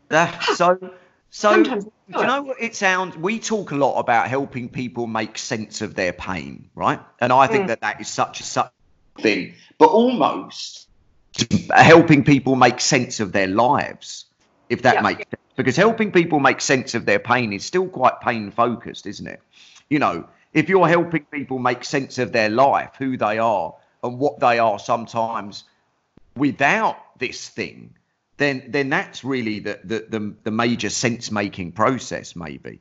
[0.09, 0.79] That, so,
[1.35, 3.17] so Sometimes do you know what it sounds?
[3.17, 7.01] We talk a lot about helping people make sense of their pain, right?
[7.21, 7.69] And I think Mm.
[7.69, 8.71] that that is such a such
[9.19, 10.89] thing, but almost
[11.71, 14.27] helping people make sense of their lives,
[14.69, 15.03] if that Yeah.
[15.03, 15.43] makes sense.
[15.57, 19.41] Because helping people make sense of their pain is still quite pain focused, isn't it?
[19.91, 24.19] You know, if you're helping people make sense of their life, who they are, and
[24.21, 25.65] what they are sometimes
[26.37, 27.97] without this thing,
[28.37, 32.81] then then that's really the the the, the major sense making process, maybe.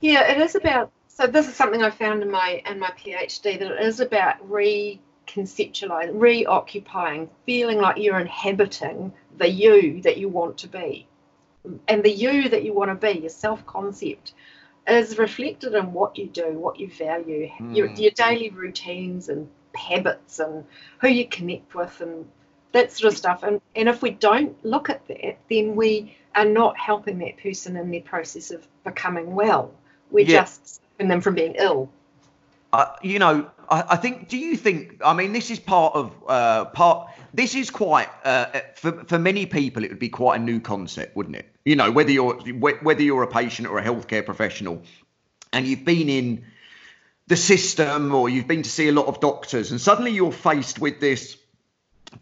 [0.00, 0.92] Yeah, it is about.
[1.08, 4.36] So this is something I found in my in my PhD that it is about
[4.48, 11.06] reconceptualizing, reoccupying, feeling like you're inhabiting the you that you want to be,
[11.88, 14.32] and the you that you want to be, your self concept,
[14.86, 17.98] is reflected in what you do, what you value, your Mm.
[17.98, 20.64] your daily routines and habits, and
[21.00, 22.26] who you connect with, and
[22.72, 23.42] that sort of stuff.
[23.42, 27.76] And and if we don't look at that, then we are not helping that person
[27.76, 29.72] in their process of becoming well.
[30.10, 30.40] We're Yeah.
[30.42, 31.90] just stopping them from being ill.
[32.72, 34.28] Uh, you know, I, I think.
[34.28, 35.00] Do you think?
[35.04, 37.10] I mean, this is part of uh, part.
[37.34, 39.82] This is quite uh, for for many people.
[39.82, 41.52] It would be quite a new concept, wouldn't it?
[41.64, 44.82] You know, whether you're whether you're a patient or a healthcare professional,
[45.52, 46.44] and you've been in
[47.26, 50.78] the system or you've been to see a lot of doctors, and suddenly you're faced
[50.78, 51.36] with this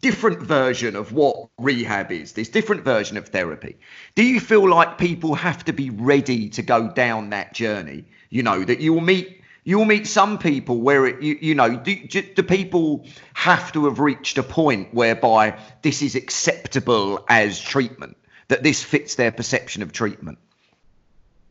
[0.00, 3.76] different version of what rehab is, this different version of therapy.
[4.14, 8.04] Do you feel like people have to be ready to go down that journey?
[8.30, 11.94] You know, that you'll meet you'll meet some people where it, you you know do,
[12.06, 18.16] do people have to have reached a point whereby this is acceptable as treatment
[18.48, 20.38] that this fits their perception of treatment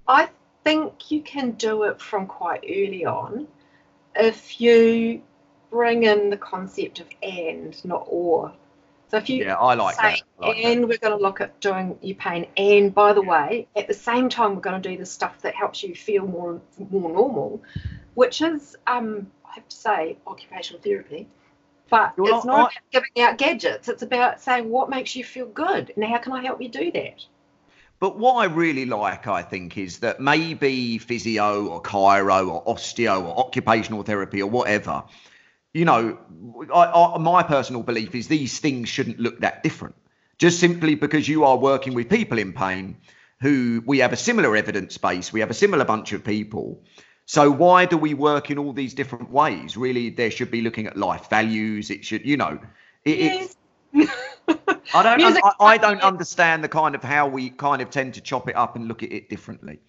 [0.07, 0.29] I
[0.63, 3.47] think you can do it from quite early on
[4.15, 5.21] if you
[5.69, 8.53] bring in the concept of and, not or.
[9.09, 10.65] So if you yeah i like say, that, I like that.
[10.65, 13.93] and we're going to look at doing your pain, and by the way, at the
[13.93, 16.59] same time, we're going to do the stuff that helps you feel more
[16.91, 17.61] more normal,
[18.15, 21.27] which is, um, I have to say, occupational therapy.
[21.89, 23.87] But You're it's not- not about giving out gadgets.
[23.87, 26.91] It's about saying what makes you feel good, and how can I help you do
[26.91, 27.25] that?
[27.99, 33.23] But what I really like, I think, is that maybe physio or chiro or osteo
[33.23, 35.03] or occupational therapy or whatever,
[35.77, 36.17] you know,
[36.73, 39.95] I, I, my personal belief is these things shouldn't look that different.
[40.39, 42.97] Just simply because you are working with people in pain
[43.41, 46.81] who we have a similar evidence base, we have a similar bunch of people.
[47.27, 49.77] So why do we work in all these different ways?
[49.77, 51.91] Really, there should be looking at life values.
[51.91, 52.59] It should, you know,
[53.05, 53.55] it, Yes.
[54.93, 55.21] I don't.
[55.43, 58.55] I, I don't understand the kind of how we kind of tend to chop it
[58.55, 59.79] up and look at it differently.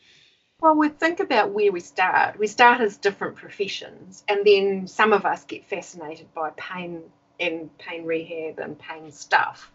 [0.61, 2.37] Well, we think about where we start.
[2.37, 7.05] We start as different professions, and then some of us get fascinated by pain
[7.39, 9.71] and pain rehab and pain stuff.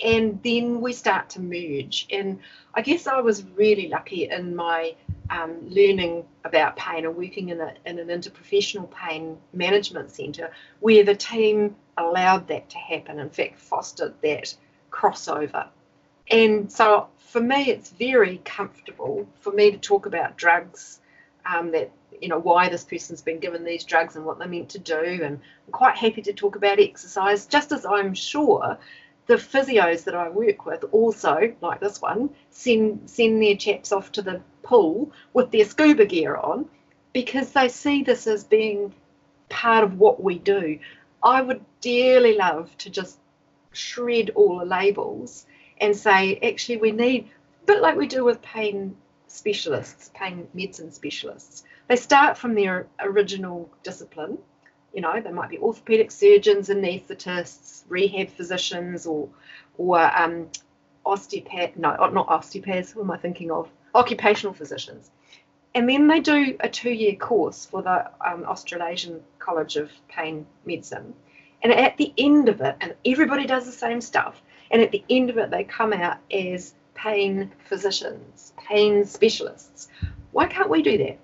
[0.00, 2.08] And then we start to merge.
[2.10, 2.40] And
[2.74, 4.96] I guess I was really lucky in my
[5.30, 11.04] um, learning about pain and working in, a, in an interprofessional pain management centre where
[11.04, 14.56] the team allowed that to happen, in fact, fostered that
[14.90, 15.68] crossover.
[16.30, 21.00] And so for me, it's very comfortable for me to talk about drugs
[21.44, 24.70] um, that you know why this person's been given these drugs and what they're meant
[24.70, 25.20] to do.
[25.22, 28.78] And i'm quite happy to talk about exercise just as i'm sure
[29.26, 34.12] the physios that i work with also like this one send send their chaps off
[34.12, 36.66] to the pool with their scuba gear on
[37.12, 38.92] because they see this as being
[39.48, 40.78] part of what we do.
[41.22, 43.18] I would dearly love to just
[43.72, 45.45] shred all the labels
[45.80, 47.28] and say actually we need
[47.62, 52.86] a bit like we do with pain specialists pain medicine specialists they start from their
[53.00, 54.38] original discipline.
[54.92, 59.28] You know, they might be orthopedic surgeons, anaesthetists, rehab physicians, or
[59.78, 60.48] or um,
[61.04, 61.76] osteopath.
[61.76, 62.92] No, not osteopaths.
[62.92, 63.68] Who am I thinking of?
[63.94, 65.10] Occupational physicians.
[65.74, 71.12] And then they do a two-year course for the um, Australasian College of Pain Medicine.
[71.62, 74.40] And at the end of it, and everybody does the same stuff.
[74.70, 79.88] And at the end of it, they come out as pain physicians, pain specialists.
[80.32, 81.18] Why can't we do that?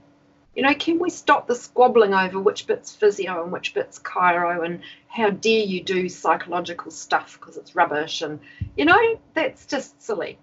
[0.55, 4.65] You know, can we stop the squabbling over which bit's physio and which bit's chiro
[4.65, 8.39] and how dare you do psychological stuff because it's rubbish and
[8.77, 10.39] you know that's just silly.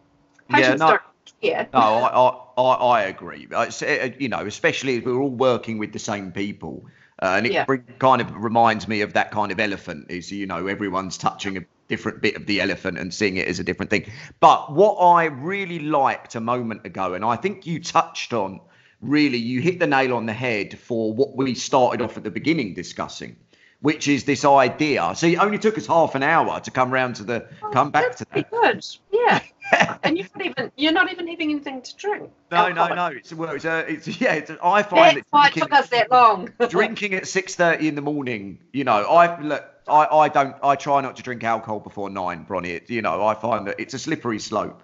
[0.50, 1.02] Patients yeah, no, don't
[1.42, 1.70] care.
[1.72, 3.48] No, I, I, I agree.
[3.52, 6.84] It's, uh, you know, especially if we're all working with the same people.
[7.22, 7.66] Uh, and it yeah.
[8.00, 11.62] kind of reminds me of that kind of elephant is, you know, everyone's touching a
[11.90, 14.10] different bit of the elephant and seeing it as a different thing.
[14.40, 18.62] But what I really liked a moment ago, and I think you touched on
[19.02, 22.32] really you hit the nail on the head for what we started off at the
[22.32, 23.38] beginning discussing
[23.82, 25.12] which is this idea.
[25.16, 27.92] So it only took us half an hour to come round to the oh, come
[27.92, 28.52] back to that.
[28.52, 29.42] Good, yeah.
[30.04, 32.32] and you're not even you're not even having anything to drink.
[32.52, 33.08] No, no, no.
[33.08, 34.34] It's well, it's a, it's yeah.
[34.34, 36.52] It's a, I find That's why it took us that long.
[36.70, 39.66] drinking at six thirty in the morning, you know, I look.
[39.90, 40.56] I, I don't.
[40.64, 42.70] I try not to drink alcohol before nine, Bronnie.
[42.70, 44.84] It, you know, I find that it's a slippery slope.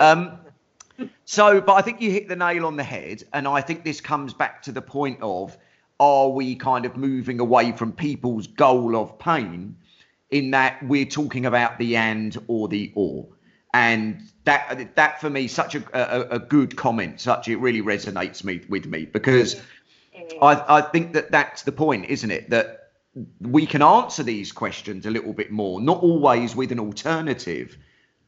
[0.00, 0.38] Um,
[1.24, 3.24] so, but I think you hit the nail on the head.
[3.32, 5.56] And I think this comes back to the point of
[5.98, 9.76] are we kind of moving away from people's goal of pain
[10.30, 13.26] in that we're talking about the and or the or?
[13.74, 18.44] And that that for me such a, a, a good comment such it really resonates
[18.44, 19.62] me with me because
[20.42, 22.81] I, I think that that's the point isn't it that
[23.40, 27.76] we can answer these questions a little bit more not always with an alternative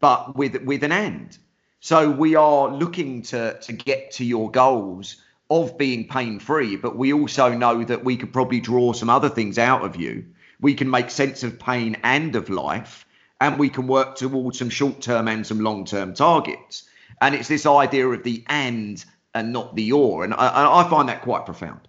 [0.00, 1.38] but with with an end.
[1.80, 5.16] so we are looking to to get to your goals
[5.50, 9.28] of being pain free, but we also know that we could probably draw some other
[9.28, 10.24] things out of you.
[10.60, 13.06] We can make sense of pain and of life,
[13.40, 16.88] and we can work towards some short term and some long term targets.
[17.20, 21.08] And it's this idea of the and and not the or, and I, I find
[21.08, 21.88] that quite profound.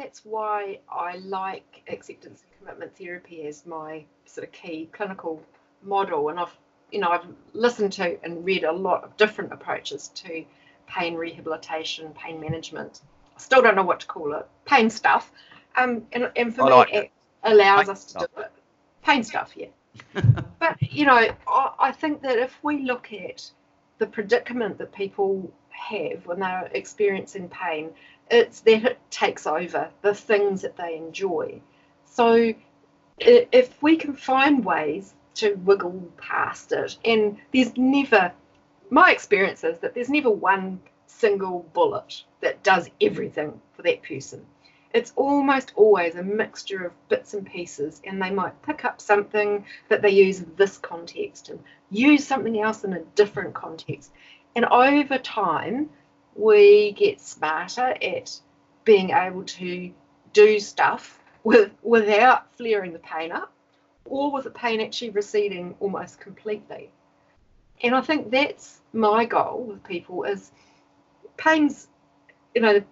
[0.00, 5.42] That's why I like acceptance and commitment therapy as my sort of key clinical
[5.82, 6.56] model, and I've
[6.90, 10.44] you know, I've listened to and read a lot of different approaches to
[10.86, 13.02] pain rehabilitation, pain management.
[13.36, 14.46] I still don't know what to call it.
[14.64, 15.30] Pain stuff.
[15.76, 17.10] Um, and, and for me, it, it
[17.44, 18.26] allows pain us to stuff.
[18.34, 18.52] do it.
[19.04, 19.68] Pain stuff, yeah.
[20.58, 23.50] but, you know, I, I think that if we look at
[23.98, 27.90] the predicament that people have when they're experiencing pain,
[28.30, 31.60] it's that it takes over the things that they enjoy.
[32.04, 32.54] So
[33.18, 36.96] if we can find ways to wiggle past it.
[37.04, 38.32] And there's never,
[38.90, 44.44] my experience is that there's never one single bullet that does everything for that person.
[44.92, 49.64] It's almost always a mixture of bits and pieces, and they might pick up something
[49.88, 54.10] that they use in this context and use something else in a different context.
[54.56, 55.90] And over time,
[56.34, 58.40] we get smarter at
[58.84, 59.92] being able to
[60.32, 63.52] do stuff with, without flaring the pain up
[64.04, 66.90] or with the pain actually receding almost completely.
[67.82, 70.50] And I think that's my goal with people is
[71.36, 71.88] pain's,
[72.54, 72.82] you know,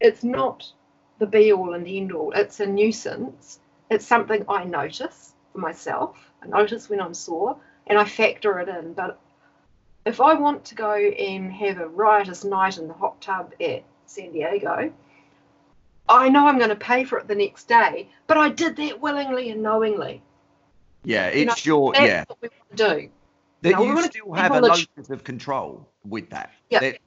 [0.00, 0.70] it's not
[1.18, 2.32] the be all and end all.
[2.34, 3.60] It's a nuisance.
[3.90, 6.30] It's something I notice for myself.
[6.42, 8.94] I notice when I'm sore and I factor it in.
[8.94, 9.20] But
[10.04, 13.84] if I want to go and have a riotous night in the hot tub at
[14.06, 14.92] San Diego,
[16.08, 19.00] I know I'm going to pay for it the next day, but I did that
[19.00, 20.22] willingly and knowingly.
[21.04, 22.24] Yeah, it's you know, your yeah.
[22.26, 23.08] What we want to do.
[23.62, 26.52] That you, know, you still have a locus of control with that.
[26.68, 26.80] Yeah.
[26.80, 26.98] That...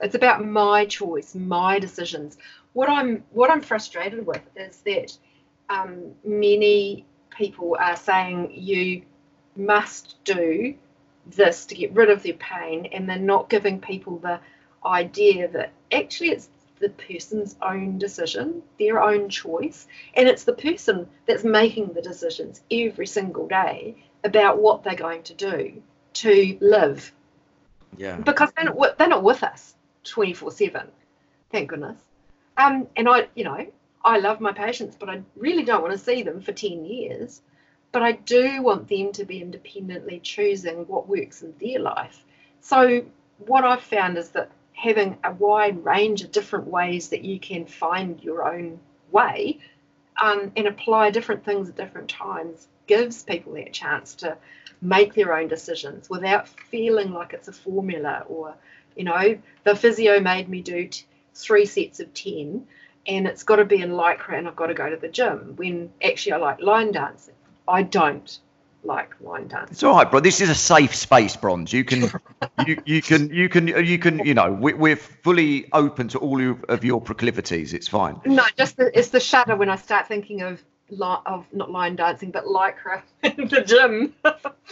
[0.00, 2.38] It's about my choice, my decisions.
[2.72, 5.16] What I'm what I'm frustrated with is that
[5.68, 9.02] um, many people are saying you
[9.54, 10.74] must do
[11.26, 14.40] this to get rid of their pain, and they're not giving people the
[14.84, 16.48] idea that actually it's
[16.80, 22.60] the person's own decision, their own choice, and it's the person that's making the decisions
[22.70, 23.94] every single day
[24.24, 25.82] about what they're going to do
[26.14, 27.12] to live.
[27.96, 28.16] Yeah.
[28.16, 29.74] Because they're not, they're not with us.
[30.04, 30.88] 24 7.
[31.50, 31.98] Thank goodness.
[32.56, 33.66] Um, and I, you know,
[34.04, 37.40] I love my patients, but I really don't want to see them for 10 years.
[37.92, 42.24] But I do want them to be independently choosing what works in their life.
[42.60, 43.04] So,
[43.38, 47.66] what I've found is that having a wide range of different ways that you can
[47.66, 48.80] find your own
[49.10, 49.58] way
[50.20, 54.36] um, and apply different things at different times gives people that chance to
[54.80, 58.54] make their own decisions without feeling like it's a formula or,
[58.96, 62.66] you know, the physio made me do t- three sets of 10
[63.06, 65.54] and it's got to be in lycra and I've got to go to the gym
[65.56, 67.34] when actually I like line dancing.
[67.68, 68.38] I don't
[68.84, 69.72] like line dancing.
[69.72, 70.20] It's all right, bro.
[70.20, 71.72] This is a safe space, Bronze.
[71.72, 72.10] You can,
[72.66, 76.54] you, you can, you can, you can, you know, we, we're fully open to all
[76.68, 77.74] of your proclivities.
[77.74, 78.20] It's fine.
[78.24, 80.62] No, just the, it's the shudder when I start thinking of
[81.00, 84.14] of not line dancing, but lycra in the gym.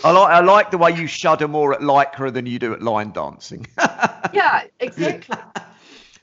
[0.04, 2.82] I like I like the way you shudder more at lycra than you do at
[2.82, 3.66] line dancing.
[4.34, 5.38] yeah, exactly.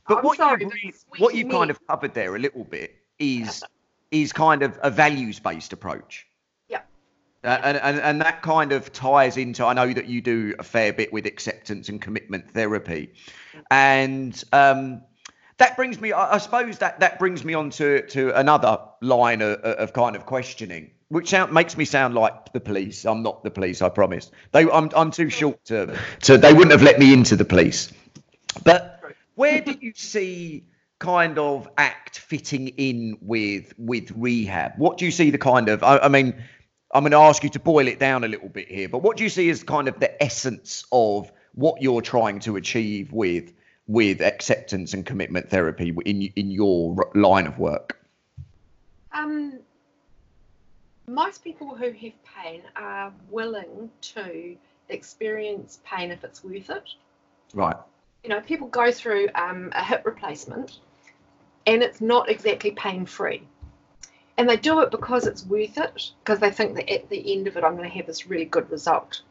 [0.07, 3.63] But I'm what sorry, you what you kind of covered there a little bit is
[4.11, 6.28] is kind of a values based approach.
[7.44, 7.54] Yeah.
[7.54, 10.64] Uh, and, and and that kind of ties into I know that you do a
[10.64, 13.14] fair bit with acceptance and commitment therapy,
[13.70, 15.02] and um,
[15.58, 19.42] that brings me I, I, suppose that that brings me on to to another line
[19.42, 23.06] of, of kind of questioning which sound, makes me sound like the police.
[23.06, 24.30] I'm not the police, I promise.
[24.52, 26.38] They, I'm, I'm too short to, to.
[26.38, 27.92] They wouldn't have let me into the police.
[28.64, 29.02] But
[29.36, 30.66] where do you see
[31.00, 34.74] kind of ACT fitting in with with rehab?
[34.78, 35.84] What do you see the kind of?
[35.84, 36.34] I, I mean,
[36.92, 39.18] I'm going to ask you to boil it down a little bit here, but what
[39.18, 43.54] do you see as kind of the essence of what you're trying to achieve with
[43.88, 48.00] with acceptance and commitment therapy in in your line of work?
[49.12, 49.60] Um,
[51.08, 54.56] most people who have pain are willing to
[54.90, 56.90] experience pain if it's worth it.
[57.54, 57.78] Right
[58.28, 60.80] you know, people go through um, a hip replacement
[61.66, 63.48] and it's not exactly pain free.
[64.38, 67.48] And they do it because it's worth it, because they think that at the end
[67.48, 69.22] of it, I'm going to have this really good result.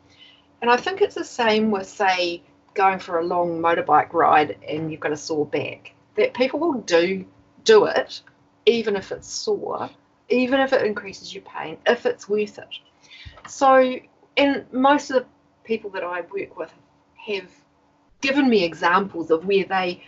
[0.61, 2.43] And I think it's the same with, say,
[2.75, 5.93] going for a long motorbike ride and you've got a sore back.
[6.17, 7.25] That people will do
[7.65, 8.23] do it,
[8.65, 9.91] even if it's sore,
[10.29, 12.69] even if it increases your pain, if it's worth it.
[13.49, 13.97] So,
[14.37, 15.27] and most of the
[15.65, 16.73] people that I work with
[17.27, 17.51] have
[18.21, 20.03] given me examples of where they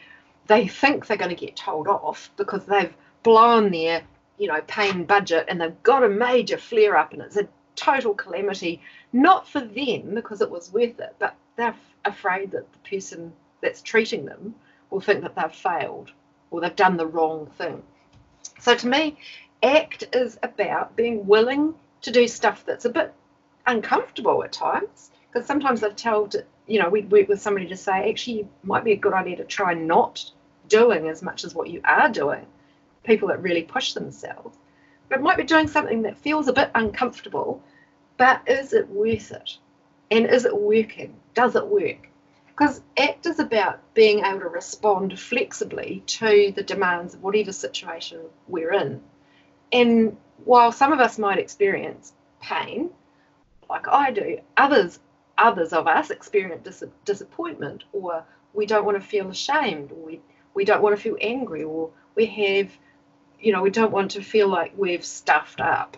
[0.46, 4.03] they think they're going to get told off because they've blown their
[4.39, 8.14] you know paying budget and they've got a major flare up and it's a total
[8.14, 8.80] calamity
[9.12, 11.74] not for them because it was worth it but they're
[12.05, 14.55] afraid that the person that's treating them
[14.91, 16.11] will think that they've failed
[16.51, 17.82] or they've done the wrong thing
[18.59, 19.16] so to me
[19.62, 23.12] ACT is about being willing to do stuff that's a bit
[23.66, 26.36] uncomfortable at times because sometimes I've told
[26.68, 29.36] you know, we'd work with somebody to say, actually, it might be a good idea
[29.36, 30.30] to try not
[30.68, 32.47] doing as much as what you are doing.
[33.09, 34.56] People that really push themselves.
[35.09, 37.62] But might be doing something that feels a bit uncomfortable,
[38.18, 39.56] but is it worth it?
[40.11, 41.16] And is it working?
[41.34, 42.09] Does it work?
[42.46, 48.20] Because ACT is about being able to respond flexibly to the demands of whatever situation
[48.46, 49.00] we're in.
[49.72, 52.90] And while some of us might experience pain,
[53.70, 55.00] like I do, others
[55.38, 60.20] others of us experience dis- disappointment or we don't want to feel ashamed or we,
[60.54, 62.70] we don't want to feel angry or we have
[63.41, 65.97] you know we don't want to feel like we've stuffed up.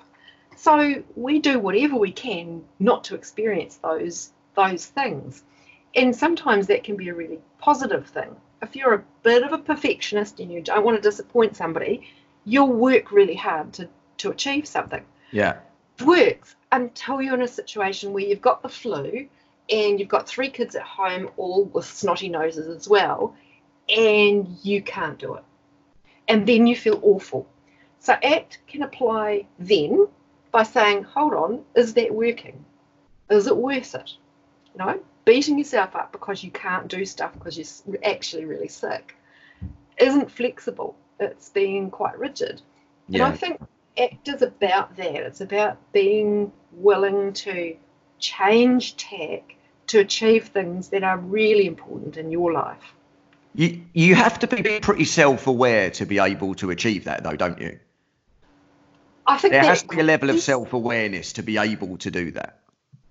[0.57, 5.43] So we do whatever we can not to experience those those things.
[5.95, 8.37] And sometimes that can be a really positive thing.
[8.63, 12.07] If you're a bit of a perfectionist and you don't want to disappoint somebody
[12.45, 13.89] you'll work really hard to
[14.19, 15.05] to achieve something.
[15.31, 15.59] Yeah.
[16.05, 19.29] Works until you're in a situation where you've got the flu
[19.71, 23.35] and you've got three kids at home, all with snotty noses as well,
[23.89, 25.45] and you can't do it.
[26.31, 27.47] And then you feel awful.
[27.99, 30.07] So ACT can apply then
[30.51, 32.65] by saying, hold on, is that working?
[33.29, 34.13] Is it worth it?
[34.73, 39.15] You know, beating yourself up because you can't do stuff because you're actually really sick
[40.01, 40.97] isn't flexible.
[41.21, 42.63] It's being quite rigid.
[43.09, 43.25] Yeah.
[43.27, 43.61] And I think
[43.99, 45.15] ACT is about that.
[45.15, 47.77] It's about being willing to
[48.19, 49.57] change tack
[49.89, 52.95] to achieve things that are really important in your life.
[53.55, 57.61] You you have to be pretty self-aware to be able to achieve that, though, don't
[57.61, 57.79] you?
[59.27, 62.31] I think there has to be a level of self-awareness to be able to do
[62.33, 62.61] that.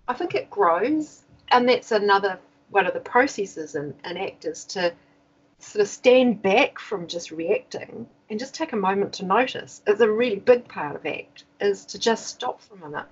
[0.08, 4.94] I think it grows, and that's another one of the processes in, in actors to
[5.60, 9.82] sort of stand back from just reacting and just take a moment to notice.
[9.86, 13.08] It's a really big part of ACT is to just stop for a minute.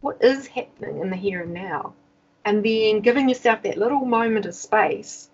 [0.00, 1.94] What is happening in the here and now?
[2.46, 5.28] and then giving yourself that little moment of space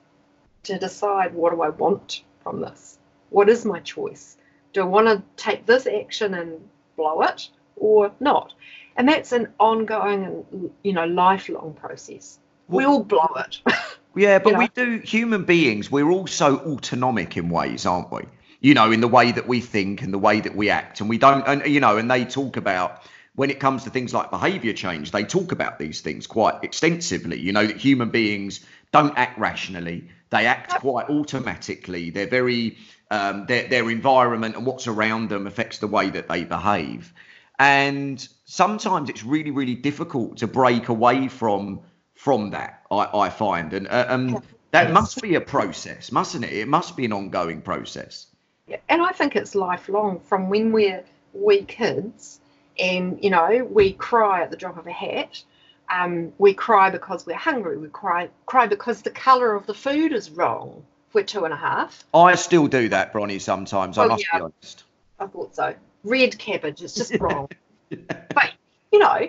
[0.65, 2.99] to decide what do I want from this?
[3.31, 4.37] What is my choice?
[4.73, 6.61] Do I want to take this action and
[6.97, 8.55] blow it or not?
[8.97, 12.39] And that's an ongoing and you know lifelong process.
[12.69, 13.61] we all blow it.
[14.15, 14.59] Yeah, but you know?
[14.59, 18.23] we do human beings, we're also autonomic in ways, aren't we?
[18.61, 21.01] You know, in the way that we think and the way that we act.
[21.01, 23.03] And we don't and you know, and they talk about
[23.35, 27.39] when it comes to things like behavior change, they talk about these things quite extensively.
[27.41, 32.11] You know, that human beings don't act rationally, they act quite automatically.
[32.11, 32.79] They're very,
[33.11, 37.13] um, their, their environment and what's around them affects the way that they behave.
[37.59, 41.83] And sometimes it's really, really difficult to break away from
[42.15, 42.83] from that.
[42.91, 46.53] I, I find, and uh, um, that must be a process, mustn't it?
[46.53, 48.27] It must be an ongoing process.
[48.69, 50.21] Yeah, and I think it's lifelong.
[50.21, 52.41] From when we're wee kids,
[52.79, 55.43] and you know we cry at the drop of a hat
[55.93, 57.77] um, we cry because we're hungry.
[57.77, 60.85] We cry cry because the color of the food is wrong.
[61.13, 62.05] We're two and a half.
[62.15, 64.85] I still do that bronnie sometimes i must yeah, be honest.
[65.21, 65.75] I thought so.
[66.05, 67.49] Red cabbage is just wrong.
[67.91, 68.53] But
[68.91, 69.29] you know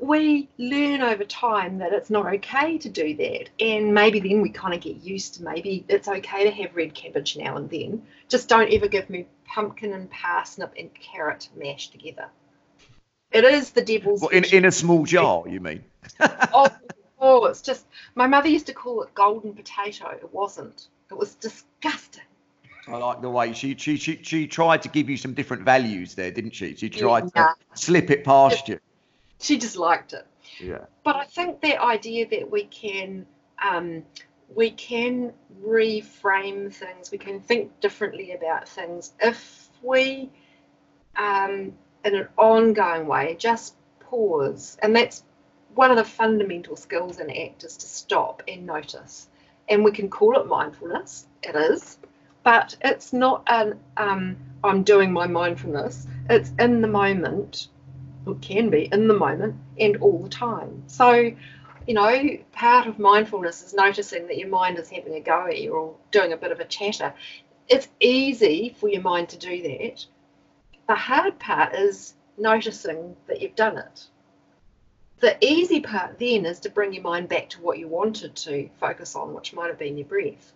[0.00, 3.50] we learn over time that it's not okay to do that.
[3.58, 6.94] And maybe then we kind of get used to maybe it's okay to have red
[6.94, 8.02] cabbage now and then.
[8.28, 12.28] Just don't ever give me pumpkin and parsnip and carrot mashed together
[13.32, 15.84] it is the devil's well, in, in a small jar you mean
[16.20, 16.68] oh,
[17.18, 21.34] oh it's just my mother used to call it golden potato it wasn't it was
[21.34, 22.22] disgusting
[22.88, 26.14] I like the way she she she, she tried to give you some different values
[26.14, 26.74] there, didn't she?
[26.74, 27.48] She tried yeah.
[27.48, 28.80] to slip it past you
[29.40, 30.26] she just liked it.
[30.60, 30.84] Yeah.
[31.02, 33.26] But I think the idea that we can
[33.62, 34.04] um,
[34.54, 40.30] we can reframe things, we can think differently about things if we,
[41.16, 41.72] um,
[42.04, 44.76] in an ongoing way, just pause.
[44.82, 45.24] And that's
[45.74, 49.28] one of the fundamental skills in ACT is to stop and notice.
[49.68, 51.98] And we can call it mindfulness, it is,
[52.42, 56.06] but it's not an um, I'm doing my mindfulness.
[56.28, 57.68] It's in the moment
[58.26, 60.82] it can be in the moment and all the time.
[60.86, 61.12] So,
[61.86, 65.58] you know, part of mindfulness is noticing that your mind is having a go at
[65.58, 67.14] you or doing a bit of a chatter.
[67.68, 70.04] It's easy for your mind to do that.
[70.90, 74.08] The hard part is noticing that you've done it.
[75.20, 78.68] The easy part then is to bring your mind back to what you wanted to
[78.80, 80.52] focus on, which might have been your breath.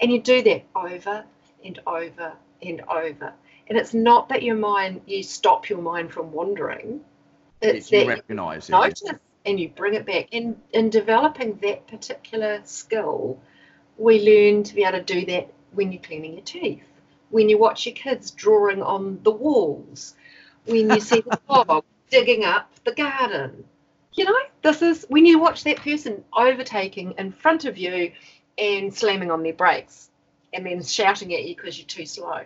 [0.00, 1.24] And you do that over
[1.64, 3.32] and over and over.
[3.66, 7.00] And it's not that your mind, you stop your mind from wandering.
[7.60, 9.20] It's that you recognize you notice it.
[9.46, 10.28] and you bring it back.
[10.30, 13.40] In in developing that particular skill,
[13.98, 16.84] we learn to be able to do that when you're cleaning your teeth,
[17.32, 20.14] when you watch your kids drawing on the walls,
[20.66, 23.64] when you see the dog digging up the garden.
[24.12, 28.12] You know, this is when you watch that person overtaking in front of you
[28.58, 30.10] and slamming on their brakes
[30.52, 32.42] and then shouting at you because you're too slow.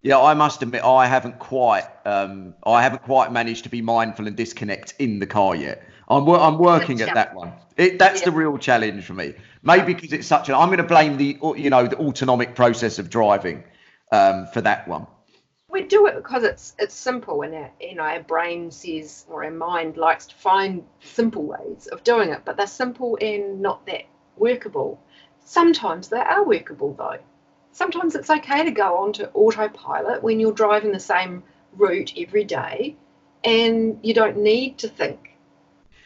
[0.00, 4.28] Yeah, I must admit I haven't quite um, I haven't quite managed to be mindful
[4.28, 5.82] and disconnect in the car yet.
[6.08, 7.52] I'm I'm working at that one.
[7.76, 8.26] It, that's yeah.
[8.26, 9.34] the real challenge for me.
[9.64, 13.00] Maybe because it's such an I'm going to blame the you know the autonomic process
[13.00, 13.64] of driving
[14.12, 15.06] um, for that one.
[15.70, 19.44] We do it because it's it's simple and our, you know our brain says or
[19.44, 23.84] our mind likes to find simple ways of doing it, but they're simple and not
[23.86, 24.04] that
[24.36, 24.98] workable.
[25.44, 27.18] Sometimes they are workable though
[27.78, 31.42] sometimes it's okay to go on to autopilot when you're driving the same
[31.72, 32.96] route every day
[33.44, 35.36] and you don't need to think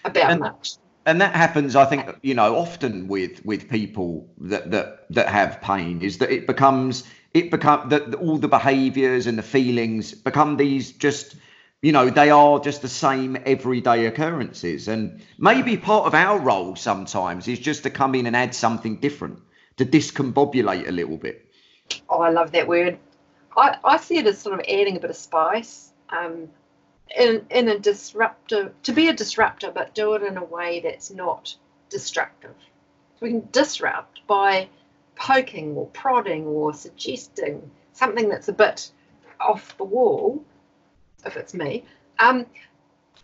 [0.05, 0.77] about and, much
[1.07, 5.61] and that happens i think you know often with with people that that that have
[5.63, 7.05] pain is that it becomes
[7.35, 11.37] it become that all the behaviors and the feelings become these just
[11.81, 16.77] you know they are just the same everyday occurrences and maybe part of our role
[16.77, 19.39] sometimes is just to come in and add something different
[19.77, 21.53] to discombobulate a little bit
[22.09, 22.99] Oh, I love that word.
[23.57, 26.49] I, I see it as sort of adding a bit of spice um,
[27.17, 31.11] in, in a disruptive, to be a disruptor, but do it in a way that's
[31.11, 31.55] not
[31.91, 32.55] destructive.
[33.21, 34.69] We can disrupt by
[35.23, 38.91] poking or prodding or suggesting something that's a bit
[39.41, 40.45] off the wall,
[41.25, 41.85] if it's me,
[42.19, 42.45] um,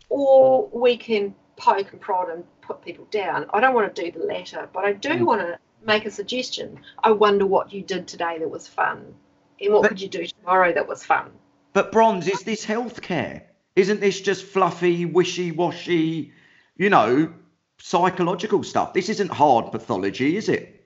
[0.08, 3.46] or we can poke and prod and put people down.
[3.52, 5.26] I don't want to do the latter, but I do mm.
[5.26, 6.78] want to make a suggestion.
[7.02, 9.12] I wonder what you did today that was fun.
[9.60, 11.32] And what but, could you do tomorrow that was fun?
[11.72, 13.42] But Bronze, is this healthcare?
[13.74, 16.32] Isn't this just fluffy, wishy washy,
[16.76, 17.34] you know,
[17.78, 18.94] psychological stuff?
[18.94, 20.78] This isn't hard pathology, is it?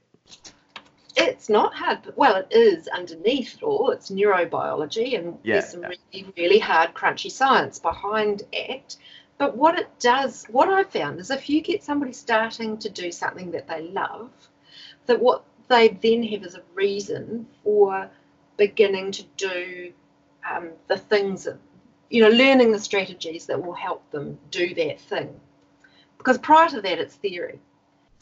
[1.16, 2.12] It's not hard.
[2.16, 3.90] Well, it is underneath it all.
[3.90, 5.54] It's neurobiology, and yeah.
[5.54, 8.96] there's some really, really hard, crunchy science behind it.
[9.38, 13.10] But what it does, what I've found is if you get somebody starting to do
[13.10, 14.30] something that they love,
[15.06, 18.08] that what they then have as a reason for
[18.56, 19.92] beginning to do
[20.48, 21.58] um, the things that,
[22.10, 25.40] you know, learning the strategies that will help them do that thing.
[26.18, 27.58] Because prior to that, it's theory.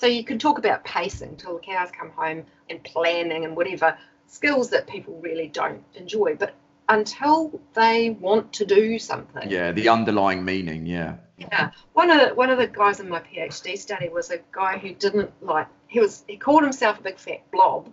[0.00, 3.98] So you can talk about pacing till the cows come home and planning and whatever
[4.28, 6.36] skills that people really don't enjoy.
[6.36, 6.54] But
[6.88, 9.50] until they want to do something.
[9.50, 11.16] Yeah, the underlying meaning, yeah.
[11.36, 11.72] Yeah.
[11.92, 14.94] One of the one of the guys in my PhD study was a guy who
[14.94, 17.92] didn't like he was he called himself a big fat blob.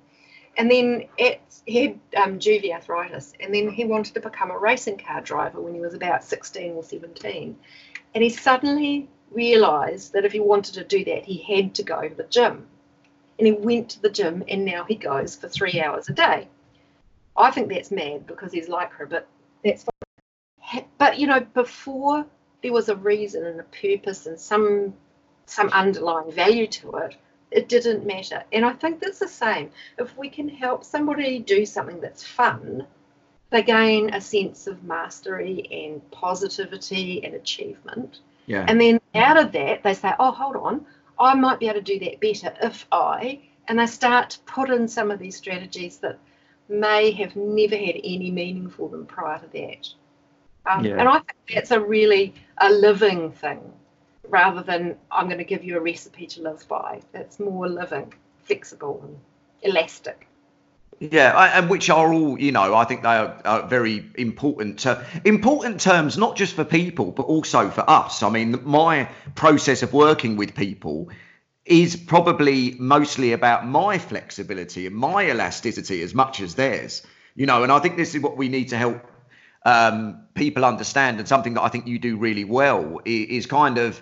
[0.55, 4.57] And then it, he had um, juvie arthritis, and then he wanted to become a
[4.57, 7.55] racing car driver when he was about 16 or 17.
[8.15, 12.07] And he suddenly realised that if he wanted to do that, he had to go
[12.07, 12.67] to the gym.
[13.37, 16.47] And he went to the gym, and now he goes for three hours a day.
[17.35, 19.27] I think that's mad because he's like her, but
[19.63, 20.85] that's fine.
[20.97, 22.25] But you know, before
[22.63, 24.95] there was a reason and a purpose and some
[25.45, 27.15] some underlying value to it,
[27.51, 28.43] it didn't matter.
[28.51, 29.71] And I think that's the same.
[29.97, 32.85] If we can help somebody do something that's fun,
[33.49, 38.19] they gain a sense of mastery and positivity and achievement.
[38.47, 38.65] Yeah.
[38.67, 40.85] And then out of that, they say, oh, hold on,
[41.19, 44.69] I might be able to do that better if I, and they start to put
[44.69, 46.17] in some of these strategies that
[46.69, 49.89] may have never had any meaning for them prior to that.
[50.65, 50.97] Um, yeah.
[50.97, 53.61] And I think that's a really a living thing
[54.29, 57.01] rather than I'm going to give you a recipe to live by.
[57.13, 59.17] It's more living, flexible, and
[59.61, 60.26] elastic.
[60.99, 64.83] Yeah, and which are all, you know, I think they are, are very important.
[64.85, 68.23] Uh, important terms, not just for people, but also for us.
[68.23, 71.09] I mean, my process of working with people
[71.65, 77.05] is probably mostly about my flexibility and my elasticity as much as theirs.
[77.35, 79.05] You know, and I think this is what we need to help
[79.65, 83.77] um, people understand, and something that I think you do really well is, is kind
[83.77, 84.01] of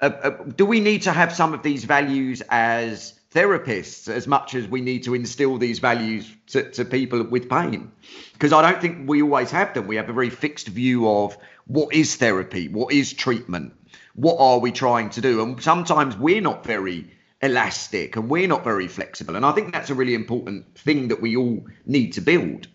[0.00, 4.54] uh, uh, do we need to have some of these values as therapists as much
[4.54, 7.92] as we need to instill these values to, to people with pain?
[8.32, 9.86] Because I don't think we always have them.
[9.86, 13.74] We have a very fixed view of what is therapy, what is treatment,
[14.14, 15.42] what are we trying to do?
[15.42, 17.10] And sometimes we're not very
[17.42, 19.36] elastic and we're not very flexible.
[19.36, 22.68] And I think that's a really important thing that we all need to build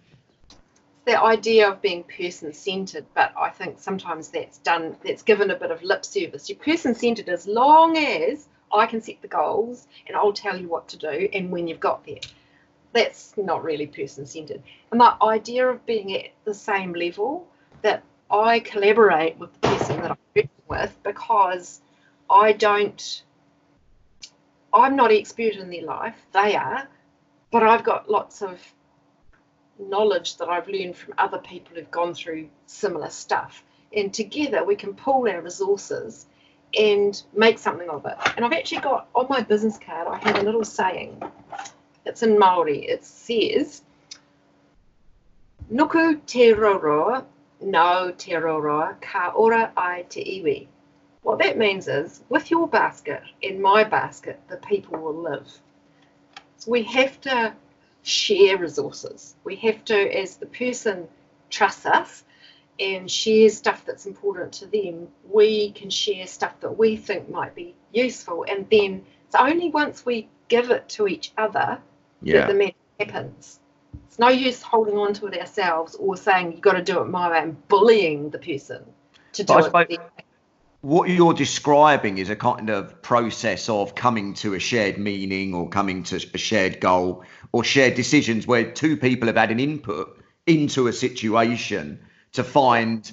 [1.05, 5.55] the idea of being person centered, but I think sometimes that's done, that's given a
[5.55, 6.47] bit of lip service.
[6.47, 10.67] You're person centered as long as I can set the goals and I'll tell you
[10.67, 12.19] what to do and when you've got there.
[12.93, 14.61] That's not really person centered.
[14.91, 17.47] And the idea of being at the same level
[17.81, 21.81] that I collaborate with the person that I'm working with because
[22.29, 23.23] I don't,
[24.73, 26.87] I'm not expert in their life, they are,
[27.51, 28.59] but I've got lots of
[29.79, 33.63] knowledge that I've learned from other people who've gone through similar stuff.
[33.93, 36.27] And together we can pool our resources
[36.77, 38.15] and make something of it.
[38.35, 41.21] And I've actually got on my business card, I have a little saying.
[42.05, 42.79] It's in Maori.
[42.85, 43.83] It says,
[45.69, 47.23] Naku te rourou,
[47.61, 50.67] no te rourou, ka ora ai te iwi.
[51.21, 55.47] What that means is, with your basket and my basket, the people will live.
[56.57, 57.53] So we have to
[58.03, 59.35] share resources.
[59.43, 61.07] We have to, as the person
[61.49, 62.23] trusts us
[62.79, 67.55] and share stuff that's important to them, we can share stuff that we think might
[67.55, 68.45] be useful.
[68.49, 71.79] And then it's only once we give it to each other
[72.21, 72.39] yeah.
[72.39, 73.59] that the magic happens.
[74.07, 77.05] It's no use holding on to it ourselves or saying you've got to do it
[77.05, 78.83] my way and bullying the person
[79.33, 79.99] to do it
[80.81, 85.69] what you're describing is a kind of process of coming to a shared meaning or
[85.69, 90.19] coming to a shared goal or shared decisions where two people have had an input
[90.47, 91.99] into a situation
[92.33, 93.11] to find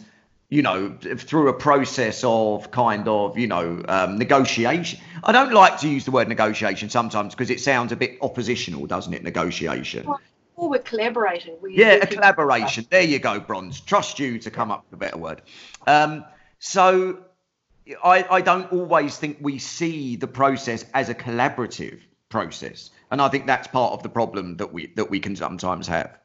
[0.49, 5.01] you know through a process of kind of you know um, negotiation.
[5.23, 8.87] I don't like to use the word negotiation sometimes because it sounds a bit oppositional
[8.87, 10.07] doesn't it negotiation?
[10.57, 11.57] Well, we're collaborating.
[11.61, 12.87] We're yeah a collaboration.
[12.91, 13.81] there you go bronze.
[13.81, 15.43] Trust you to come up with a better word.
[15.87, 16.25] Um,
[16.59, 17.25] so
[18.03, 23.29] I, I don't always think we see the process as a collaborative process, and I
[23.29, 26.19] think that's part of the problem that we that we can sometimes have.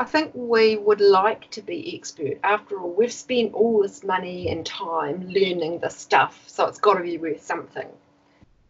[0.00, 2.38] I think we would like to be expert.
[2.42, 6.94] After all, we've spent all this money and time learning the stuff, so it's got
[6.94, 7.86] to be worth something.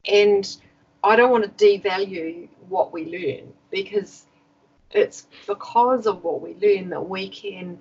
[0.08, 0.56] And
[1.04, 4.24] I don't want to devalue what we learn because
[4.90, 7.78] it's because of what we learn that we can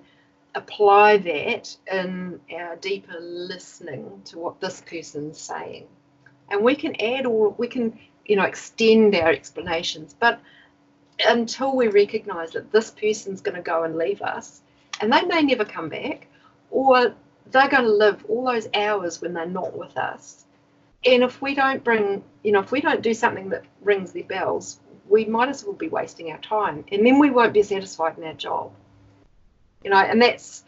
[0.54, 5.88] apply that in our deeper listening to what this person's saying.
[6.50, 10.14] And we can add or we can, you know, extend our explanations.
[10.16, 10.40] But
[11.26, 14.62] until we recognize that this person's going to go and leave us,
[15.00, 16.26] and they may never come back,
[16.70, 17.14] or
[17.50, 20.44] they're going to live all those hours when they're not with us.
[21.04, 24.24] And if we don't bring, you know, if we don't do something that rings their
[24.24, 26.84] bells, we might as well be wasting our time.
[26.92, 28.72] And then we won't be satisfied in our job.
[29.82, 30.64] You know, and that's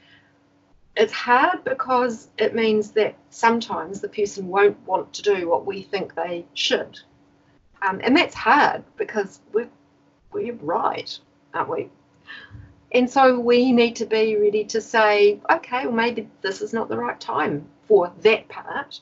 [0.97, 5.83] it's hard because it means that sometimes the person won't want to do what we
[5.83, 6.99] think they should.
[7.81, 9.69] Um, and that's hard because we're,
[10.33, 11.19] we're right,
[11.55, 11.89] aren't we?
[12.93, 16.89] And so we need to be ready to say, okay, well, maybe this is not
[16.89, 19.01] the right time for that part.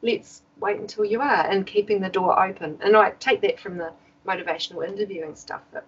[0.00, 2.78] Let's wait until you are, and keeping the door open.
[2.82, 3.92] And I take that from the
[4.26, 5.84] motivational interviewing stuff that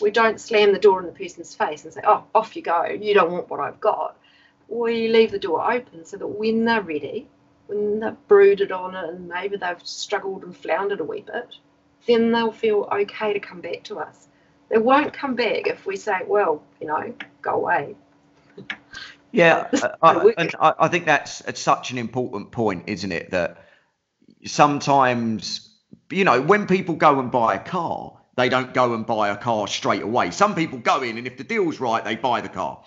[0.00, 2.84] we don't slam the door in the person's face and say, oh, off you go,
[2.86, 4.16] you don't want what I've got.
[4.68, 7.28] We leave the door open so that when they're ready,
[7.66, 11.56] when they've brooded on it and maybe they've struggled and floundered a wee bit,
[12.06, 14.28] then they'll feel okay to come back to us.
[14.68, 17.94] They won't come back if we say, well, you know, go away.
[19.32, 23.30] Yeah, uh, I, and I, I think that's it's such an important point, isn't it?
[23.30, 23.58] That
[24.44, 25.68] sometimes,
[26.10, 29.36] you know, when people go and buy a car, they don't go and buy a
[29.36, 30.30] car straight away.
[30.30, 32.82] Some people go in, and if the deal's right, they buy the car.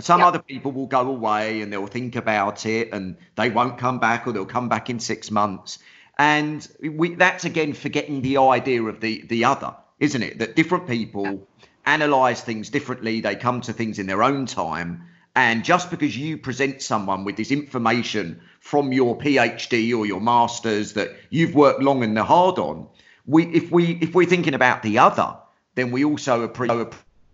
[0.00, 0.28] Some yep.
[0.28, 4.26] other people will go away and they'll think about it and they won't come back
[4.26, 5.78] or they'll come back in six months.
[6.18, 10.38] And we, that's again forgetting the idea of the the other, isn't it?
[10.38, 11.38] That different people yep.
[11.86, 13.20] analyze things differently.
[13.20, 15.08] They come to things in their own time.
[15.36, 20.92] And just because you present someone with this information from your PhD or your masters
[20.92, 22.86] that you've worked long and hard on,
[23.26, 25.36] we if we if we're thinking about the other,
[25.74, 26.90] then we also are going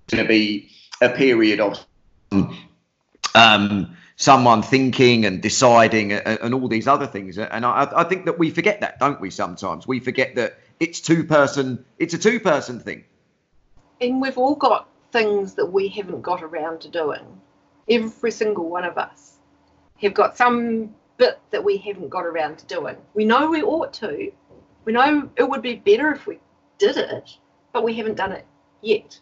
[0.09, 0.71] to be
[1.03, 1.85] a period of
[3.35, 7.39] um, someone thinking and deciding and, and, all these other things.
[7.39, 9.31] And I, I think that we forget that, don't we?
[9.31, 11.87] Sometimes we forget that it's two person.
[11.99, 13.05] It's a two person thing.
[13.99, 17.41] And we've all got things that we haven't got around to doing.
[17.89, 19.39] Every single one of us
[20.03, 22.97] have got some bit that we haven't got around to doing.
[23.15, 24.31] We know we ought to.
[24.85, 26.41] We know it would be better if we
[26.77, 27.39] did it,
[27.73, 28.45] but we haven't done it
[28.83, 29.19] yet.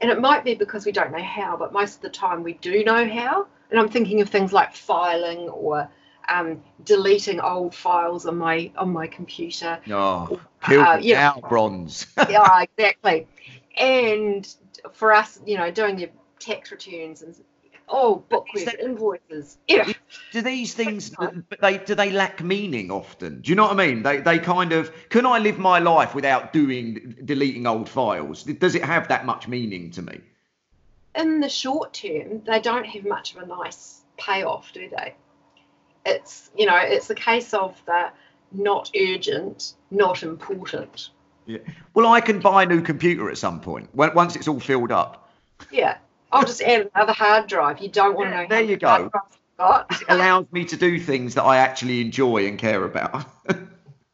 [0.00, 2.54] And it might be because we don't know how, but most of the time we
[2.54, 3.46] do know how.
[3.70, 5.90] And I'm thinking of things like filing or
[6.28, 9.78] um, deleting old files on my on my computer.
[9.90, 12.06] Oh, uh, yeah, bronze.
[12.30, 13.26] yeah, exactly.
[13.76, 14.46] And
[14.92, 17.34] for us, you know, doing your tax returns and
[17.88, 19.58] Oh, bookwork, invoices.
[19.66, 19.92] Yeah.
[20.30, 23.40] Do these things, but they do they lack meaning often?
[23.40, 24.02] Do you know what I mean?
[24.02, 28.42] They they kind of can I live my life without doing deleting old files?
[28.42, 30.20] Does it have that much meaning to me?
[31.18, 35.14] In the short term, they don't have much of a nice payoff, do they?
[36.06, 38.10] It's you know it's a case of the
[38.52, 41.10] not urgent, not important.
[41.44, 41.58] Yeah.
[41.94, 45.30] Well, I can buy a new computer at some point once it's all filled up.
[45.70, 45.98] Yeah.
[46.30, 47.80] I'll just add another hard drive.
[47.80, 48.46] You don't want to know.
[48.48, 49.10] There you go.
[49.58, 53.24] it allows me to do things that I actually enjoy and care about.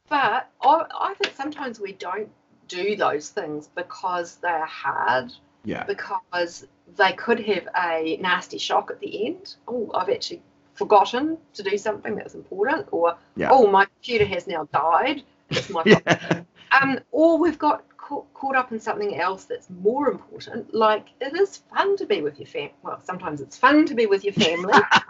[0.08, 2.30] but I, I think sometimes we don't
[2.68, 5.32] do those things because they're hard.
[5.64, 5.84] Yeah.
[5.84, 9.56] Because they could have a nasty shock at the end.
[9.66, 10.42] Oh, I've actually
[10.74, 13.48] forgotten to do something that's important, or yeah.
[13.50, 15.22] oh, my computer has now died.
[15.50, 16.42] It's my yeah.
[16.80, 20.74] Um, or we've got caught up in something else that's more important.
[20.74, 22.74] Like it is fun to be with your family.
[22.82, 24.74] Well, sometimes it's fun to be with your family.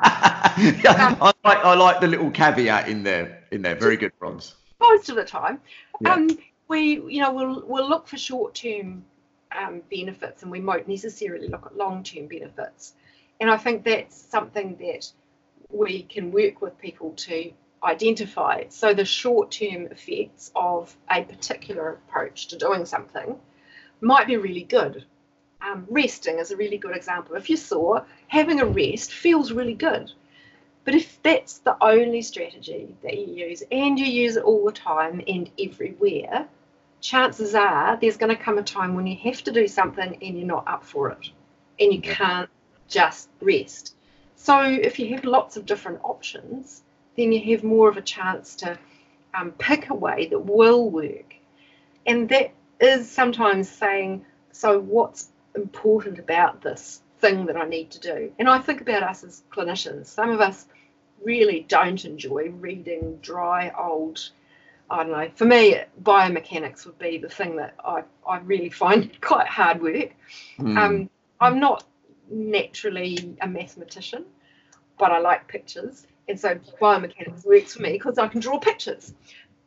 [0.82, 3.42] yeah, um, I like I like the little caveat in there.
[3.50, 4.54] In there, very good, Bronze.
[4.80, 5.60] Most of the time,
[6.00, 6.12] yeah.
[6.12, 6.28] um,
[6.68, 9.04] we you know we'll we'll look for short term
[9.54, 12.94] um, benefits, and we won't necessarily look at long term benefits.
[13.40, 15.10] And I think that's something that
[15.70, 17.52] we can work with people to
[17.82, 18.64] identify.
[18.68, 23.38] So the short term effects of a particular approach to doing something
[24.00, 25.04] might be really good.
[25.60, 27.36] Um, resting is a really good example.
[27.36, 30.12] If you saw having a rest feels really good.
[30.84, 34.72] But if that's the only strategy that you use and you use it all the
[34.72, 36.46] time and everywhere,
[37.04, 40.38] chances are there's going to come a time when you have to do something and
[40.38, 41.28] you're not up for it
[41.78, 42.48] and you can't
[42.88, 43.94] just rest.
[44.36, 46.82] So if you have lots of different options,
[47.16, 48.78] then you have more of a chance to
[49.34, 51.34] um, pick a way that will work.
[52.06, 58.00] And that is sometimes saying, so what's important about this thing that I need to
[58.00, 58.32] do?
[58.38, 60.06] And I think about us as clinicians.
[60.06, 60.66] Some of us
[61.22, 64.30] really don't enjoy reading dry, old,
[64.90, 69.10] I don't know, for me, biomechanics would be the thing that I, I really find
[69.20, 70.14] quite hard work.
[70.58, 70.78] Mm.
[70.78, 71.10] Um,
[71.40, 71.84] I'm not
[72.30, 74.24] naturally a mathematician,
[74.98, 76.06] but I like pictures.
[76.28, 79.14] And so biomechanics works for me because I can draw pictures.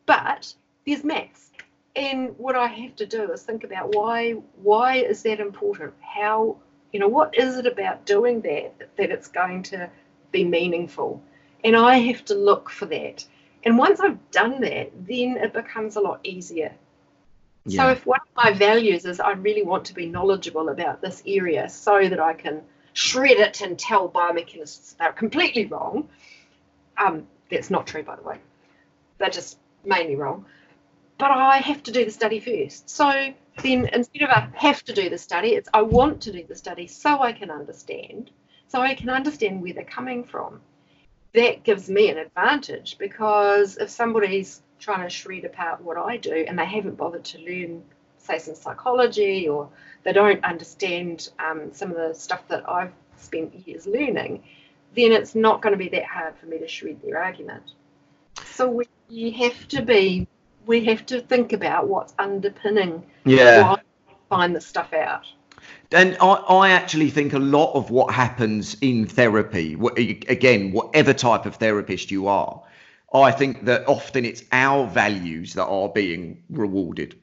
[0.05, 0.53] But
[0.86, 1.51] there's maths.
[1.95, 5.93] And what I have to do is think about why why is that important?
[5.99, 6.57] How
[6.93, 9.89] you know what is it about doing that that it's going to
[10.32, 11.22] be meaningful?
[11.63, 13.26] And I have to look for that.
[13.63, 16.73] And once I've done that, then it becomes a lot easier.
[17.65, 17.83] Yeah.
[17.83, 21.21] So if one of my values is I really want to be knowledgeable about this
[21.25, 22.61] area so that I can
[22.93, 26.09] shred it and tell biomechanists they're completely wrong,
[26.97, 28.39] um, that's not true, by the way.
[29.17, 30.45] They're just mainly wrong.
[31.17, 32.89] But I have to do the study first.
[32.89, 33.33] So
[33.63, 36.55] then instead of I have to do the study, it's I want to do the
[36.55, 38.31] study so I can understand,
[38.67, 40.61] so I can understand where they're coming from.
[41.38, 46.33] That gives me an advantage because if somebody's trying to shred apart what I do
[46.47, 47.83] and they haven't bothered to learn,
[48.17, 49.69] say, some psychology or
[50.03, 54.43] they don't understand um, some of the stuff that I've spent years learning,
[54.95, 57.63] then it's not going to be that hard for me to shred their argument.
[58.45, 60.27] So we have to be,
[60.65, 63.61] we have to think about what's underpinning yeah.
[63.61, 63.81] why
[64.29, 65.25] find the stuff out.
[65.91, 69.78] And I, I actually think a lot of what happens in therapy,
[70.28, 72.61] again, whatever type of therapist you are,
[73.13, 77.15] I think that often it's our values that are being rewarded.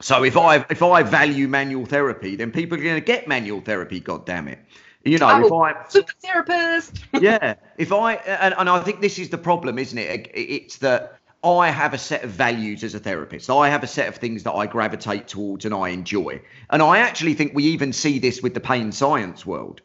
[0.00, 3.60] So if I if I value manual therapy, then people are going to get manual
[3.60, 4.00] therapy.
[4.00, 4.58] God damn it!
[5.04, 7.04] You know, if I super therapist.
[7.20, 10.30] yeah, if I and, and I think this is the problem, isn't it?
[10.34, 13.48] It's that I have a set of values as a therapist.
[13.48, 16.42] I have a set of things that I gravitate towards and I enjoy.
[16.68, 19.80] And I actually think we even see this with the pain science world.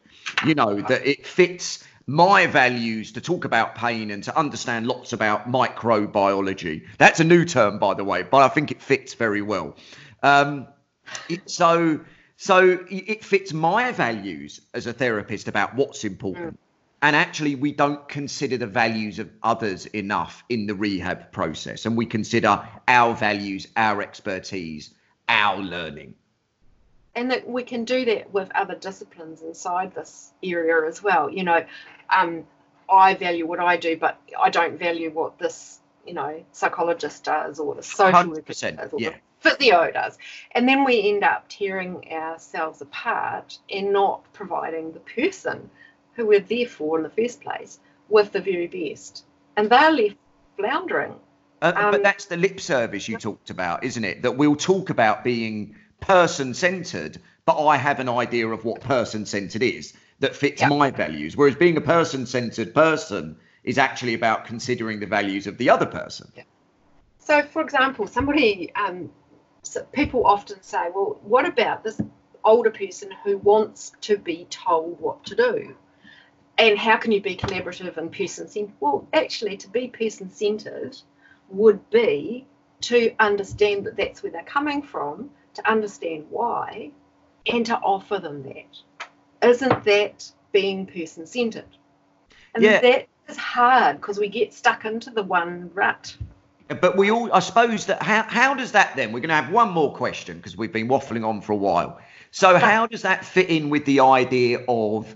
[0.46, 5.14] You know, that it fits my values to talk about pain and to understand lots
[5.14, 6.84] about microbiology.
[6.98, 9.76] That's a new term, by the way, but I think it fits very well.
[10.22, 10.68] Um,
[11.30, 12.02] it, so,
[12.38, 16.60] so it fits my values as a therapist about what's important.
[17.02, 21.86] And actually we don't consider the values of others enough in the rehab process.
[21.86, 24.94] And we consider our values our expertise
[25.28, 26.16] our learning.
[27.16, 31.30] And that we can do that with other disciplines inside this area as well.
[31.30, 31.66] You know
[32.10, 32.46] um,
[32.88, 37.60] i value what i do but i don't value what this you know psychologist does
[37.60, 39.10] or the social worker does or yeah.
[39.10, 39.16] the
[39.46, 40.18] physio does.
[40.52, 45.70] And then we end up tearing ourselves apart and not providing the person
[46.16, 49.26] who we're there for in the first place with the very best.
[49.58, 50.16] And they're left
[50.58, 51.16] floundering.
[51.62, 54.22] Uh, um, but that's the lip service you talked about, isn't it?
[54.22, 59.26] That we'll talk about being person centered, but I have an idea of what person
[59.26, 60.70] centered is that fits yep.
[60.70, 61.36] my values.
[61.36, 65.86] Whereas being a person centered person is actually about considering the values of the other
[65.86, 66.32] person.
[66.36, 66.46] Yep.
[67.20, 69.12] So, for example, somebody, um,
[69.64, 72.00] so people often say, well, what about this
[72.44, 75.76] older person who wants to be told what to do?
[76.58, 78.74] And how can you be collaborative and person centered?
[78.80, 80.98] Well, actually, to be person centered
[81.50, 82.46] would be
[82.82, 86.92] to understand that that's where they're coming from, to understand why,
[87.46, 89.48] and to offer them that.
[89.48, 91.78] Isn't that being person centered?
[92.54, 92.80] And yeah.
[92.80, 96.16] that is hard because we get stuck into the one rut.
[96.68, 99.12] But we all, I suppose that how, how does that then?
[99.12, 102.00] We're going to have one more question because we've been waffling on for a while.
[102.32, 105.16] So, how does that fit in with the idea of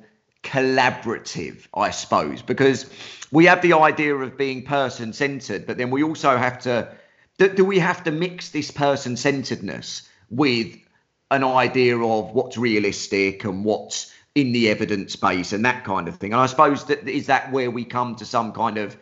[0.49, 2.89] collaborative, I suppose, because
[3.31, 6.91] we have the idea of being person centered, but then we also have to
[7.37, 10.75] do, do we have to mix this person centeredness with
[11.31, 16.15] an idea of what's realistic and what's in the evidence base and that kind of
[16.17, 16.33] thing.
[16.33, 18.97] And I suppose that is that where we come to some kind of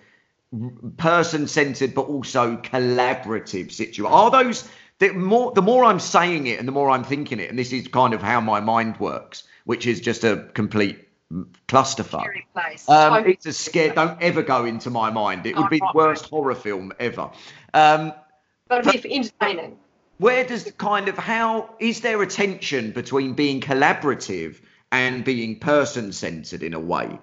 [0.97, 4.05] person centered but also collaborative situation.
[4.05, 4.67] Are those
[4.99, 7.71] the more the more I'm saying it and the more I'm thinking it, and this
[7.71, 11.06] is kind of how my mind works, which is just a complete
[11.67, 12.27] clusterfuck.
[12.87, 13.93] Um, it's a scare.
[13.93, 15.45] Don't ever go into my mind.
[15.45, 17.31] It would be the worst horror film ever.
[17.73, 18.13] Um,
[18.67, 19.77] but be entertaining.
[20.19, 24.59] Where does the kind of how is there a tension between being collaborative
[24.91, 27.19] and being person centered in a way?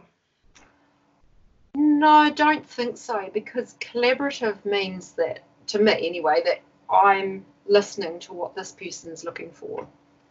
[1.74, 6.60] No, I don't think so because collaborative means that, to me anyway, that
[6.94, 9.88] I'm listening to what this person's looking for.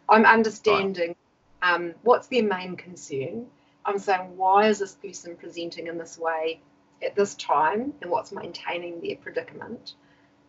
[0.08, 1.16] I'm understanding
[1.62, 1.74] right.
[1.74, 3.46] um, what's their main concern
[3.86, 6.60] I'm saying, why is this person presenting in this way
[7.02, 9.94] at this time and what's maintaining their predicament?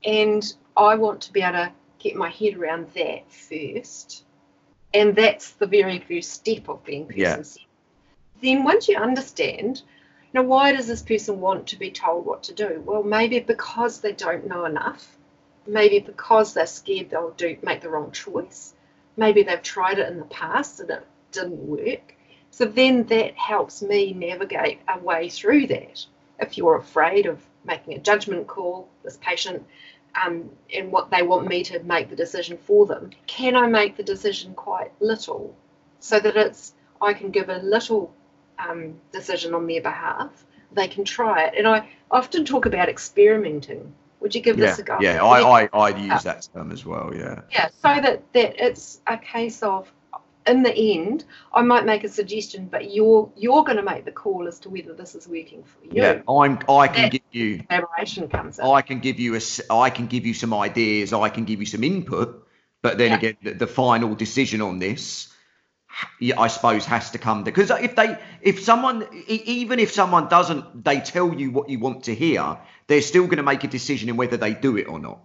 [0.04, 0.44] And
[0.78, 4.24] I want to be able to get my head around that first.
[4.94, 7.44] And that's the very first step of being person yeah.
[8.42, 9.82] Then once you understand,
[10.34, 12.82] you know, why does this person want to be told what to do?
[12.86, 15.18] Well, maybe because they don't know enough.
[15.68, 18.74] Maybe because they're scared they'll do make the wrong choice.
[19.18, 22.15] Maybe they've tried it in the past and it didn't work
[22.56, 26.06] so then that helps me navigate a way through that.
[26.40, 29.66] If you're afraid of making a judgment call, this patient,
[30.24, 33.98] um, and what they want me to make the decision for them, can I make
[33.98, 35.54] the decision quite little
[36.00, 38.14] so that it's I can give a little
[38.58, 40.32] um, decision on their behalf?
[40.72, 44.80] They can try it, and I often talk about experimenting Would you give yeah, this
[44.80, 44.98] a go?
[45.02, 47.12] Yeah, I, I, I use that term as well.
[47.14, 47.42] Yeah.
[47.52, 49.92] Yeah, so that, that it's a case of
[50.48, 54.12] in the end, I might make a suggestion, but you're you're going to make the
[54.12, 56.02] call as to whether this is working for you.
[56.04, 56.60] Yeah, I'm.
[56.70, 57.64] I can give you.
[57.64, 58.66] Collaboration comes in.
[58.66, 59.42] I can give you a.
[59.72, 61.14] I can give you some ideas.
[61.14, 62.48] I can give you some input.
[62.82, 63.18] But then Yeah.
[63.18, 65.34] again, the, the final decision on this,
[66.38, 71.00] I suppose, has to come because if they, if someone, even if someone doesn't, they
[71.00, 74.18] tell you what you want to hear, they're still going to make a decision in
[74.18, 75.20] whether they do it or not.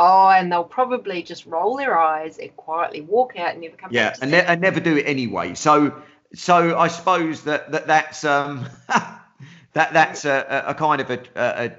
[0.00, 3.90] Oh, and they'll probably just roll their eyes and quietly walk out and never come
[3.92, 4.14] Yeah, back.
[4.18, 5.54] to and, ne- and never do it anyway.
[5.54, 6.00] So,
[6.34, 11.72] so I suppose that, that that's um that that's a, a kind of a, a,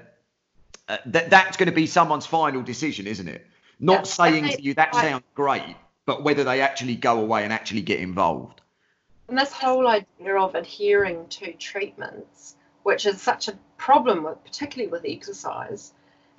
[0.88, 3.46] a that that's going to be someone's final decision, isn't it?
[3.78, 7.20] Not Yeah, saying I to you that I- sounds great, but whether they actually go
[7.20, 8.60] away and actually get involved.
[9.28, 14.90] And this whole idea of adhering to treatments, which is such a problem with, particularly
[14.90, 15.92] with exercise,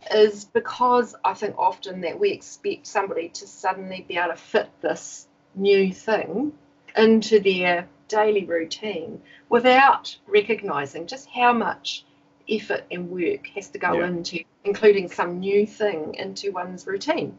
[0.10, 4.70] is because I think often that we expect somebody to suddenly be able to fit
[4.82, 6.54] this new thing
[6.98, 12.06] into their daily routine without recognizing just how much
[12.50, 14.08] effort and work has to go Yeah.
[14.08, 17.38] into including some new thing into one's routine.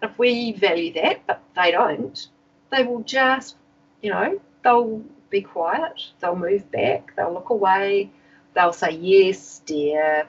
[0.00, 2.28] And if we value that, but they don't,
[2.70, 3.56] they will just,
[4.02, 8.10] you know, they'll be quiet, they'll move back, they'll look away,
[8.54, 10.26] they'll say, yes, dear,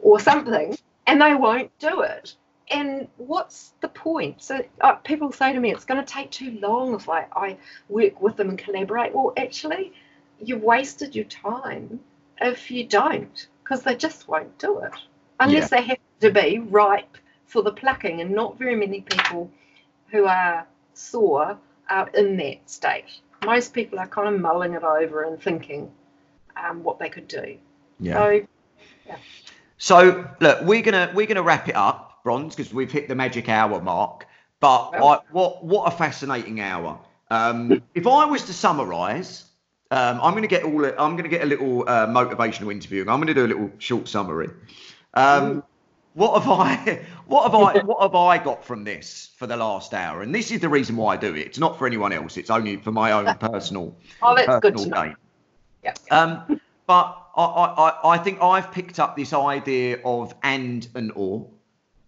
[0.00, 2.34] or something, and they won't do it.
[2.70, 4.40] And what's the point?
[4.40, 7.56] So uh, people say to me, it's going to take too long if I, I
[7.88, 9.14] work with them and collaborate.
[9.14, 9.92] Well, actually,
[10.40, 12.00] you've wasted your time
[12.40, 14.92] if you don't, because they just won't do it
[15.38, 18.20] unless they have to be ripe for the plucking.
[18.20, 19.50] And not very many people
[20.08, 21.58] who are sore
[21.90, 23.20] are in that state.
[23.44, 25.90] Most people are kind of mulling it over and thinking
[26.56, 27.58] um, what they could do.
[28.14, 28.46] So
[29.82, 33.48] So look, we're gonna we're gonna wrap it up, Bronze, because we've hit the magic
[33.48, 34.28] hour mark.
[34.60, 34.90] But.
[34.94, 37.00] I, what what a fascinating hour.
[37.32, 39.44] Um, if I was to summarise,
[39.90, 43.00] um, I'm gonna get all I'm gonna get a little uh, motivational interview.
[43.00, 44.50] I'm gonna do a little short summary.
[45.14, 45.64] Um,
[46.14, 49.94] what have I what have I what have I got from this for the last
[49.94, 50.22] hour?
[50.22, 51.44] And this is the reason why I do it.
[51.44, 52.36] It's not for anyone else.
[52.36, 55.14] It's only for my own personal oh, that's good personal to know.
[55.82, 55.94] Yeah.
[56.12, 61.48] Um, but I, I, I- think I've picked up this idea of and and or,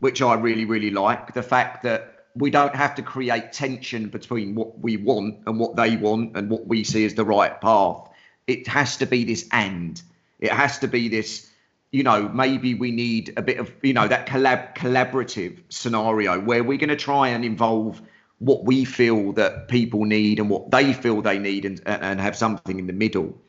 [0.01, 1.35] which I really, really like.
[1.35, 5.77] The fact that we don't have to create tension between what we want and what
[5.77, 8.09] they want and what we see as the right path.
[8.47, 10.01] It has to be this and.
[10.41, 11.49] It has to be this,
[11.93, 16.65] you know, maybe we need a bit of, you know, that collab collaborative scenario where
[16.65, 18.03] we're going to try and involve
[18.41, 22.37] what we feel that people need and what they feel they need and, and have
[22.37, 23.41] something in the middle.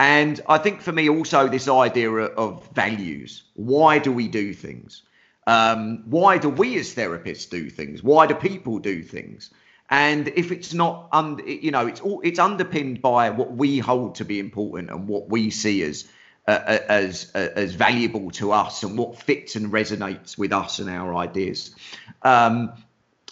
[0.00, 3.42] And I think for me also this idea of values.
[3.52, 5.02] Why do we do things?
[5.46, 8.02] Um, why do we as therapists do things?
[8.02, 9.50] Why do people do things?
[9.90, 14.14] And if it's not, un, you know, it's all it's underpinned by what we hold
[14.14, 16.08] to be important and what we see as
[16.48, 20.88] uh, as uh, as valuable to us and what fits and resonates with us and
[20.88, 21.74] our ideas.
[22.22, 22.72] Um,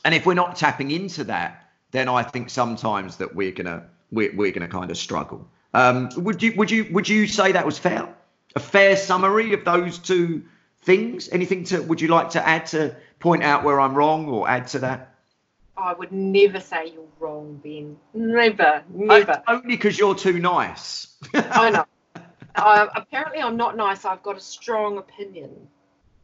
[0.05, 4.37] and if we're not tapping into that, then I think sometimes that we're gonna we're,
[4.37, 5.49] we're gonna kind of struggle.
[5.75, 8.15] Um, would you would you would you say that was fair?
[8.57, 10.45] A fair summary of those two
[10.83, 11.29] things?
[11.31, 14.69] Anything to would you like to add to point out where I'm wrong or add
[14.69, 15.15] to that?
[15.77, 17.97] I would never say you're wrong, Ben.
[18.13, 19.43] Never, never.
[19.47, 21.17] Only because you're too nice.
[21.35, 21.85] I know.
[22.57, 24.05] Uh, apparently, I'm not nice.
[24.05, 25.69] I've got a strong opinion.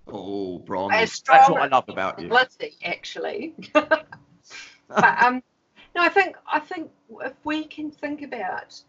[0.09, 1.23] oh, A bronze.
[1.25, 2.29] That's what I love about you.
[2.85, 3.55] actually.
[3.73, 4.09] but
[4.99, 5.45] um,
[5.95, 6.91] no, I think I think
[7.21, 8.83] if we can think about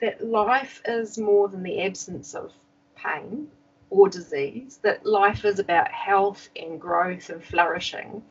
[0.00, 2.52] that, life is more than the absence of
[2.94, 3.48] pain
[3.90, 4.78] or disease.
[4.82, 8.22] That life is about health and growth and flourishing.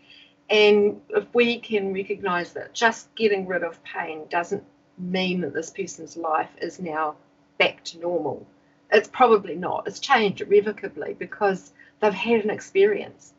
[0.50, 4.64] And if we can recognise that just getting rid of pain doesn't
[4.98, 7.16] mean that this person's life is now
[7.58, 8.48] back to normal,
[8.92, 9.88] it's probably not.
[9.88, 13.34] It's changed irrevocably because they've had an experience.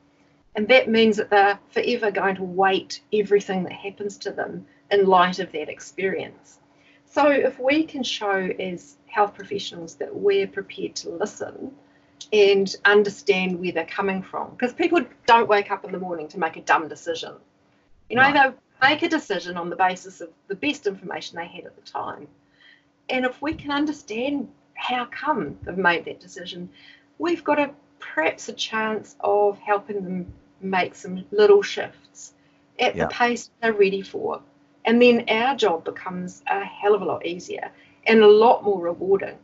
[0.54, 5.06] And that means that they're forever going to weight everything that happens to them in
[5.06, 6.58] light of that experience.
[7.11, 11.72] So if we can show as health professionals that we're prepared to listen
[12.32, 16.38] and understand where they're coming from, because people don't wake up in the morning to
[16.38, 17.34] make a dumb decision.
[18.11, 18.54] You know, No.
[18.80, 21.82] they make a decision on the basis of the best information they had at the
[21.82, 22.28] time.
[23.09, 26.68] And if we can understand how come they've made that decision,
[27.18, 32.34] we've got a perhaps a chance of helping them make some little shifts
[32.78, 33.04] at Yeah.
[33.04, 34.42] the pace they're ready for.
[34.89, 37.70] And then our job becomes a hell of a lot easier
[38.07, 39.36] and a lot more rewarding.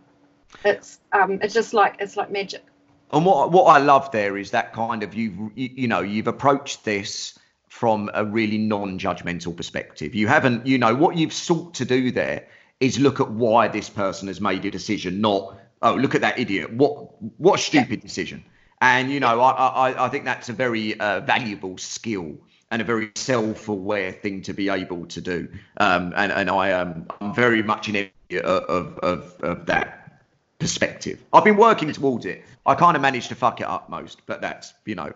[0.65, 2.65] It's um it's just like it's like magic.
[3.13, 6.29] And what what I love there is that kind of you've you, you know you've
[6.29, 7.39] approached this
[7.69, 10.15] from a really non-judgmental perspective.
[10.15, 12.47] You haven't, you know, what you've sought to do there
[12.81, 16.39] is look at why this person has made a decision, not oh look at that
[16.39, 16.73] idiot.
[16.73, 18.09] What what stupid yeah.
[18.09, 18.45] decision.
[18.81, 22.39] And you know, I I, I think that's a very uh, valuable skill
[22.75, 25.49] and a very self-aware thing to be able to do.
[25.77, 28.11] Um, and and I am um, I'm very much in
[28.43, 30.25] of, of of that
[30.59, 31.22] perspective.
[31.33, 32.43] I've been working towards it.
[32.66, 35.12] I kind of managed to fuck it up most, but that's you know,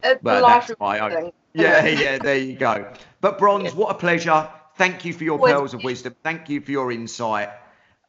[0.00, 1.32] but that's my own.
[1.52, 2.92] Yeah, yeah, there you go.
[3.20, 4.48] But Bronze, what a pleasure.
[4.76, 6.14] Thank you for your pearls of wisdom.
[6.22, 7.50] Thank you for your insight.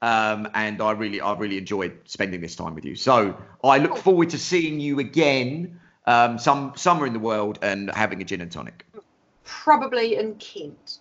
[0.04, 2.96] Um, and I really, I really enjoyed spending this time with you.
[2.96, 7.92] So I look forward to seeing you again, um, some somewhere in the world, and
[7.92, 8.86] having a gin and tonic.
[9.44, 11.00] Probably in Kent.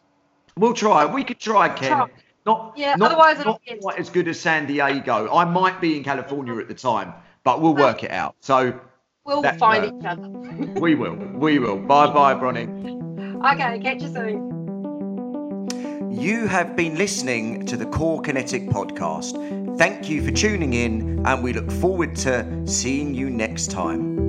[0.57, 1.07] We'll try.
[1.07, 1.94] We could try Kent.
[1.94, 2.09] Try.
[2.46, 2.94] Not, yeah.
[2.96, 5.32] Not, otherwise, not quite as good as San Diego.
[5.32, 7.12] I might be in California at the time,
[7.44, 8.34] but we'll work it out.
[8.40, 8.78] So
[9.24, 10.28] we'll that, find uh, each other.
[10.80, 11.14] we will.
[11.14, 11.76] We will.
[11.76, 12.68] Bye, bye, Bronnie.
[13.53, 13.78] Okay.
[13.80, 14.51] Catch you soon.
[16.11, 19.78] You have been listening to the Cor-Kinetic podcast.
[19.78, 24.20] Thank you for tuning in, and we look forward to seeing you next time.